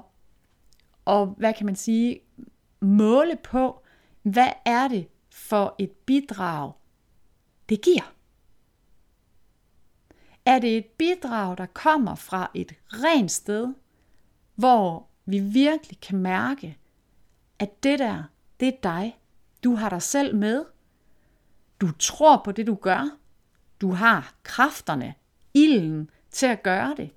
og 1.05 1.27
hvad 1.27 1.53
kan 1.53 1.65
man 1.65 1.75
sige, 1.75 2.19
måle 2.79 3.35
på, 3.43 3.81
hvad 4.21 4.51
er 4.65 4.87
det 4.87 5.07
for 5.29 5.75
et 5.77 5.91
bidrag, 5.91 6.71
det 7.69 7.81
giver? 7.81 8.13
Er 10.45 10.59
det 10.59 10.77
et 10.77 10.85
bidrag, 10.85 11.57
der 11.57 11.65
kommer 11.65 12.15
fra 12.15 12.51
et 12.53 12.73
rent 12.87 13.31
sted, 13.31 13.73
hvor 14.59 15.07
vi 15.25 15.39
virkelig 15.39 15.99
kan 15.99 16.17
mærke, 16.17 16.77
at 17.59 17.83
det 17.83 17.99
der, 17.99 18.23
det 18.59 18.67
er 18.67 18.77
dig. 18.83 19.17
Du 19.63 19.75
har 19.75 19.89
dig 19.89 20.01
selv 20.01 20.35
med. 20.35 20.65
Du 21.81 21.91
tror 21.91 22.41
på 22.45 22.51
det, 22.51 22.67
du 22.67 22.75
gør. 22.75 23.17
Du 23.81 23.91
har 23.91 24.35
kræfterne, 24.43 25.13
ilden 25.53 26.09
til 26.31 26.45
at 26.45 26.63
gøre 26.63 26.95
det. 26.97 27.09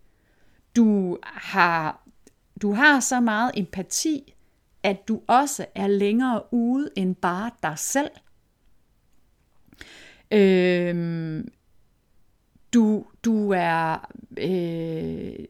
Du 0.77 1.19
har, 1.25 2.09
du 2.63 2.73
har 2.73 3.01
så 3.01 3.21
meget 3.21 3.51
empati, 3.55 4.35
at 4.83 5.09
du 5.09 5.23
også 5.27 5.67
er 5.75 5.87
længere 5.87 6.43
ude 6.55 6.91
end 6.97 7.17
bare 7.17 7.51
dig 7.63 7.79
selv. 7.79 8.11
Øhm, 10.31 11.53
du, 12.75 13.07
du 13.25 13.51
er 13.51 14.11
øh, 14.39 15.45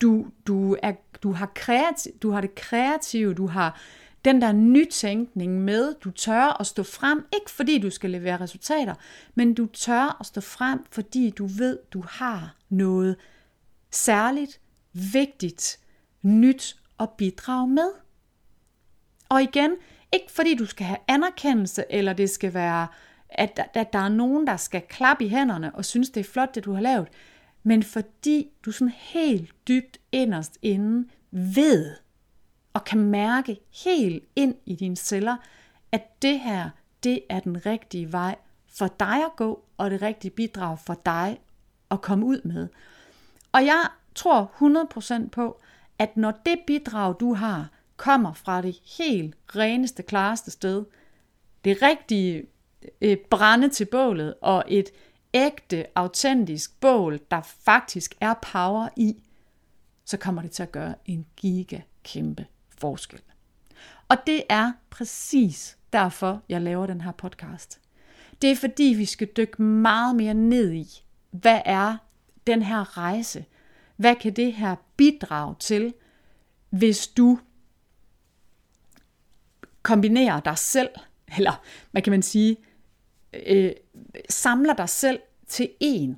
du, 0.00 0.26
du, 0.46 0.76
er, 0.82 0.92
du, 1.22 1.32
har 1.32 1.52
kreativ, 1.54 2.12
du 2.22 2.30
har 2.30 2.40
det 2.40 2.54
kreative, 2.54 3.34
du 3.34 3.46
har 3.46 3.80
den 4.24 4.42
der 4.42 4.52
nytænkning 4.52 5.60
med, 5.60 5.94
du 6.04 6.10
tør 6.10 6.60
at 6.60 6.66
stå 6.66 6.82
frem, 6.82 7.26
ikke 7.34 7.50
fordi 7.50 7.78
du 7.78 7.90
skal 7.90 8.10
levere 8.10 8.40
resultater, 8.40 8.94
men 9.34 9.54
du 9.54 9.66
tør 9.66 10.16
at 10.20 10.26
stå 10.26 10.40
frem, 10.40 10.84
fordi 10.90 11.30
du 11.30 11.46
ved, 11.46 11.78
du 11.92 12.04
har 12.08 12.56
noget 12.68 13.16
særligt, 13.90 14.60
vigtigt, 15.12 15.78
nyt 16.22 16.76
at 17.00 17.10
bidrage 17.10 17.68
med. 17.68 17.90
Og 19.28 19.42
igen, 19.42 19.70
ikke 20.12 20.32
fordi 20.32 20.54
du 20.56 20.66
skal 20.66 20.86
have 20.86 20.98
anerkendelse, 21.08 21.84
eller 21.90 22.12
det 22.12 22.30
skal 22.30 22.54
være, 22.54 22.86
at, 23.28 23.60
at 23.74 23.92
der 23.92 23.98
er 23.98 24.08
nogen, 24.08 24.46
der 24.46 24.56
skal 24.56 24.82
klappe 24.88 25.24
i 25.24 25.28
hænderne 25.28 25.74
og 25.74 25.84
synes, 25.84 26.10
det 26.10 26.20
er 26.20 26.24
flot, 26.24 26.54
det 26.54 26.64
du 26.64 26.72
har 26.72 26.80
lavet, 26.80 27.08
men 27.62 27.82
fordi 27.82 28.48
du 28.64 28.72
sådan 28.72 28.94
helt 28.96 29.54
dybt 29.68 29.98
inderst 30.12 30.58
inde 30.62 31.08
ved 31.30 31.96
og 32.72 32.84
kan 32.84 33.00
mærke 33.00 33.60
helt 33.84 34.24
ind 34.36 34.54
i 34.66 34.74
dine 34.74 34.96
celler, 34.96 35.36
at 35.92 36.22
det 36.22 36.40
her, 36.40 36.70
det 37.04 37.20
er 37.28 37.40
den 37.40 37.66
rigtige 37.66 38.12
vej 38.12 38.36
for 38.78 38.86
dig 39.00 39.24
at 39.24 39.36
gå, 39.36 39.64
og 39.76 39.90
det 39.90 40.02
rigtige 40.02 40.30
bidrag 40.30 40.78
for 40.78 40.94
dig 41.06 41.40
at 41.90 42.00
komme 42.00 42.26
ud 42.26 42.40
med. 42.44 42.68
Og 43.52 43.64
jeg 43.64 43.84
tror 44.14 44.52
100% 45.24 45.28
på, 45.28 45.60
at 45.98 46.16
når 46.16 46.40
det 46.46 46.58
bidrag, 46.66 47.14
du 47.20 47.34
har, 47.34 47.68
kommer 47.96 48.32
fra 48.32 48.62
det 48.62 48.80
helt 48.98 49.36
reneste, 49.56 50.02
klareste 50.02 50.50
sted, 50.50 50.84
det 51.64 51.82
rigtige 51.82 52.46
øh, 53.00 53.16
brænde 53.16 53.68
til 53.68 53.84
bålet 53.84 54.34
og 54.42 54.64
et 54.68 54.90
ægte, 55.34 55.98
autentisk 55.98 56.80
bål, 56.80 57.20
der 57.30 57.40
faktisk 57.42 58.14
er 58.20 58.34
power 58.52 58.88
i, 58.96 59.22
så 60.04 60.16
kommer 60.16 60.42
det 60.42 60.50
til 60.50 60.62
at 60.62 60.72
gøre 60.72 60.94
en 61.06 61.26
giga 61.36 61.80
kæmpe 62.02 62.46
forskel. 62.78 63.20
Og 64.08 64.16
det 64.26 64.42
er 64.48 64.72
præcis 64.90 65.78
derfor, 65.92 66.42
jeg 66.48 66.60
laver 66.60 66.86
den 66.86 67.00
her 67.00 67.12
podcast. 67.12 67.80
Det 68.42 68.50
er 68.50 68.56
fordi, 68.56 68.84
vi 68.84 69.04
skal 69.04 69.28
dykke 69.36 69.62
meget 69.62 70.16
mere 70.16 70.34
ned 70.34 70.72
i, 70.72 70.86
hvad 71.30 71.60
er 71.64 71.96
den 72.46 72.62
her 72.62 72.98
rejse? 72.98 73.44
Hvad 73.96 74.16
kan 74.16 74.32
det 74.32 74.52
her 74.52 74.76
bidrage 74.96 75.54
til, 75.58 75.94
hvis 76.70 77.06
du 77.06 77.38
kombinerer 79.82 80.40
dig 80.40 80.58
selv, 80.58 80.90
eller 81.36 81.62
hvad 81.90 82.02
kan 82.02 82.10
man 82.10 82.22
sige, 82.22 82.56
øh, 83.32 83.72
samler 84.28 84.74
dig 84.74 84.88
selv 84.88 85.20
til 85.46 85.68
én. 85.84 86.14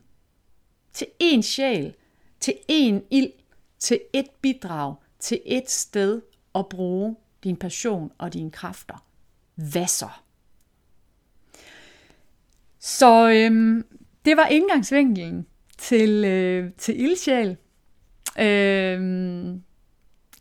Til 0.93 1.07
én 1.23 1.41
sjæl, 1.41 1.95
til 2.41 2.55
én 2.73 2.95
ild, 3.11 3.33
til 3.79 4.01
et 4.13 4.27
bidrag, 4.41 4.95
til 5.19 5.41
et 5.47 5.71
sted 5.71 6.23
at 6.55 6.69
bruge 6.69 7.17
din 7.45 7.57
passion 7.57 8.13
og 8.19 8.33
dine 8.33 8.51
kræfter. 8.51 9.05
Hvad 9.55 9.87
så? 9.87 10.09
Så 12.79 13.31
øhm, 13.31 13.87
det 14.25 14.37
var 14.37 14.47
indgangsvinkelen 14.47 15.47
til, 15.79 16.25
øh, 16.25 16.71
til 16.79 17.01
ildsjæl. 17.01 17.57
Øhm, 18.41 19.63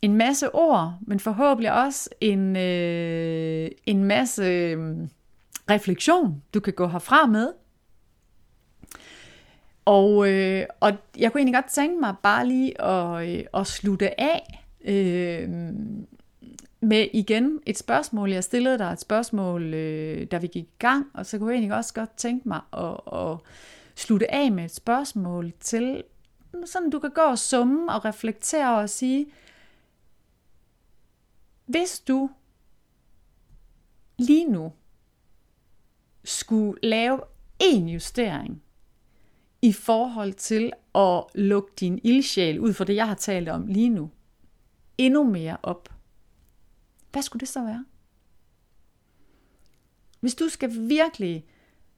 en 0.01 0.15
masse 0.15 0.55
ord, 0.55 0.97
men 1.01 1.19
forhåbentlig 1.19 1.73
også 1.73 2.09
en, 2.21 2.55
øh, 2.55 3.71
en 3.85 4.03
masse 4.03 4.43
øh, 4.43 5.07
refleksion, 5.69 6.43
du 6.53 6.59
kan 6.59 6.73
gå 6.73 6.87
herfra 6.87 7.25
med. 7.25 7.53
Og, 9.85 10.31
øh, 10.31 10.65
og 10.79 10.91
jeg 11.17 11.31
kunne 11.31 11.39
egentlig 11.39 11.55
godt 11.55 11.71
tænke 11.73 11.99
mig 11.99 12.15
bare 12.23 12.47
lige 12.47 12.81
at, 12.81 13.29
øh, 13.29 13.45
at 13.53 13.67
slutte 13.67 14.21
af 14.21 14.65
øh, 14.81 15.49
med 16.81 17.07
igen 17.13 17.59
et 17.65 17.77
spørgsmål. 17.77 18.31
Jeg 18.31 18.43
stillede 18.43 18.77
dig 18.77 18.91
et 18.91 18.99
spørgsmål, 18.99 19.73
øh, 19.73 20.27
da 20.31 20.37
vi 20.37 20.47
gik 20.47 20.63
i 20.63 20.75
gang, 20.79 21.07
og 21.13 21.25
så 21.25 21.37
kunne 21.37 21.49
jeg 21.49 21.55
egentlig 21.55 21.77
også 21.77 21.93
godt 21.93 22.17
tænke 22.17 22.47
mig 22.47 22.61
at, 22.73 23.19
at 23.19 23.37
slutte 23.95 24.33
af 24.33 24.51
med 24.51 24.65
et 24.65 24.75
spørgsmål 24.75 25.53
til, 25.59 26.03
mm, 26.53 26.65
sådan 26.65 26.89
du 26.89 26.99
kan 26.99 27.11
gå 27.11 27.21
og 27.21 27.39
summe 27.39 27.93
og 27.93 28.05
reflektere 28.05 28.77
og 28.79 28.89
sige, 28.89 29.25
hvis 31.65 31.99
du 31.99 32.29
lige 34.17 34.51
nu 34.51 34.71
skulle 36.23 36.79
lave 36.83 37.21
en 37.59 37.89
justering 37.89 38.63
i 39.61 39.73
forhold 39.73 40.33
til 40.33 40.71
at 40.95 41.23
lukke 41.35 41.71
din 41.79 41.99
ildsjæl, 42.03 42.59
ud 42.59 42.73
for 42.73 42.83
det, 42.83 42.95
jeg 42.95 43.07
har 43.07 43.15
talt 43.15 43.49
om 43.49 43.67
lige 43.67 43.89
nu, 43.89 44.11
endnu 44.97 45.23
mere 45.23 45.57
op. 45.63 45.89
Hvad 47.11 47.21
skulle 47.21 47.39
det 47.39 47.47
så 47.47 47.63
være? 47.63 47.85
Hvis 50.19 50.35
du 50.35 50.49
skal 50.49 50.89
virkelig, 50.89 51.45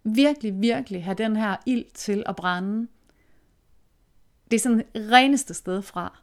virkelig, 0.04 0.62
virkelig 0.62 1.04
have 1.04 1.16
den 1.16 1.36
her 1.36 1.58
ild 1.66 1.86
til 1.94 2.24
at 2.26 2.36
brænde, 2.36 2.88
det 4.52 4.58
er 4.58 4.62
sådan 4.62 4.78
det 4.78 5.12
reneste 5.12 5.54
sted 5.54 5.82
fra, 5.82 6.20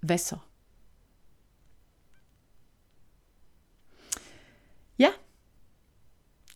hvad 0.00 0.18
så? 0.18 0.38
Ja, 4.98 5.10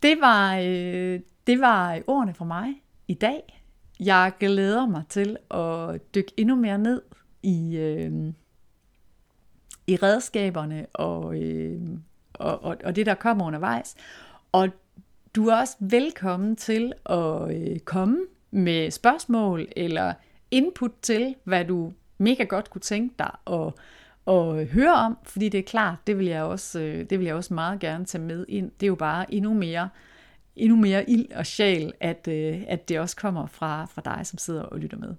det 0.02 0.20
var, 0.20 0.56
øh, 0.56 1.20
det 1.46 1.60
var 1.60 2.00
ordene 2.06 2.34
for 2.34 2.44
mig 2.44 2.82
i 3.08 3.14
dag. 3.14 3.64
Jeg 4.00 4.32
glæder 4.40 4.86
mig 4.86 5.02
til 5.08 5.36
at 5.50 6.14
dykke 6.14 6.32
endnu 6.36 6.56
mere 6.56 6.78
ned 6.78 7.02
i, 7.42 7.76
øh, 7.76 8.32
i 9.86 9.96
redskaberne 9.96 10.86
og, 10.94 11.42
øh, 11.42 11.80
og, 12.34 12.64
og, 12.64 12.76
og 12.84 12.96
det, 12.96 13.06
der 13.06 13.14
kommer 13.14 13.46
undervejs. 13.46 13.94
Og 14.52 14.68
du 15.36 15.48
er 15.48 15.56
også 15.56 15.76
velkommen 15.80 16.56
til 16.56 16.92
at 17.06 17.56
øh, 17.56 17.78
komme 17.78 18.18
med 18.50 18.90
spørgsmål 18.90 19.68
eller 19.76 20.14
input 20.50 20.92
til, 21.02 21.34
hvad 21.44 21.64
du 21.64 21.92
mega 22.18 22.44
godt 22.44 22.70
kunne 22.70 22.80
tænke 22.80 23.14
dig 23.18 23.30
at, 23.46 23.72
at 24.26 24.66
høre 24.66 24.94
om, 24.94 25.18
fordi 25.22 25.48
det 25.48 25.58
er 25.58 25.62
klart, 25.62 25.98
det 26.06 26.18
vil 26.18 26.26
jeg 26.26 26.42
også, 26.42 26.80
øh, 26.80 27.10
det 27.10 27.18
vil 27.18 27.26
jeg 27.26 27.34
også 27.34 27.54
meget 27.54 27.80
gerne 27.80 28.04
tage 28.04 28.22
med 28.22 28.46
ind. 28.48 28.70
Det 28.80 28.86
er 28.86 28.88
jo 28.88 28.94
bare 28.94 29.34
endnu 29.34 29.54
mere 29.54 29.88
endnu 30.56 30.76
mere 30.76 31.10
ild 31.10 31.32
og 31.32 31.46
sjæl, 31.46 31.92
at, 32.00 32.28
øh, 32.28 32.62
at 32.68 32.88
det 32.88 33.00
også 33.00 33.16
kommer 33.16 33.46
fra, 33.46 33.86
fra 33.94 34.02
dig, 34.04 34.26
som 34.26 34.38
sidder 34.38 34.62
og 34.62 34.78
lytter 34.78 34.98
med. 34.98 35.14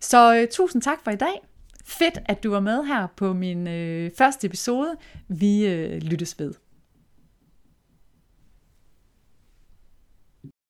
Så 0.00 0.36
øh, 0.36 0.48
tusind 0.50 0.82
tak 0.82 0.98
for 1.04 1.10
i 1.10 1.16
dag. 1.16 1.40
Fedt, 1.84 2.18
at 2.26 2.42
du 2.42 2.50
var 2.50 2.60
med 2.60 2.84
her 2.84 3.06
på 3.16 3.32
min 3.32 3.68
øh, 3.68 4.10
første 4.18 4.46
episode. 4.46 4.96
Vi 5.28 5.66
øh, 5.66 6.02
lyttes 6.02 6.38
ved. 6.38 6.54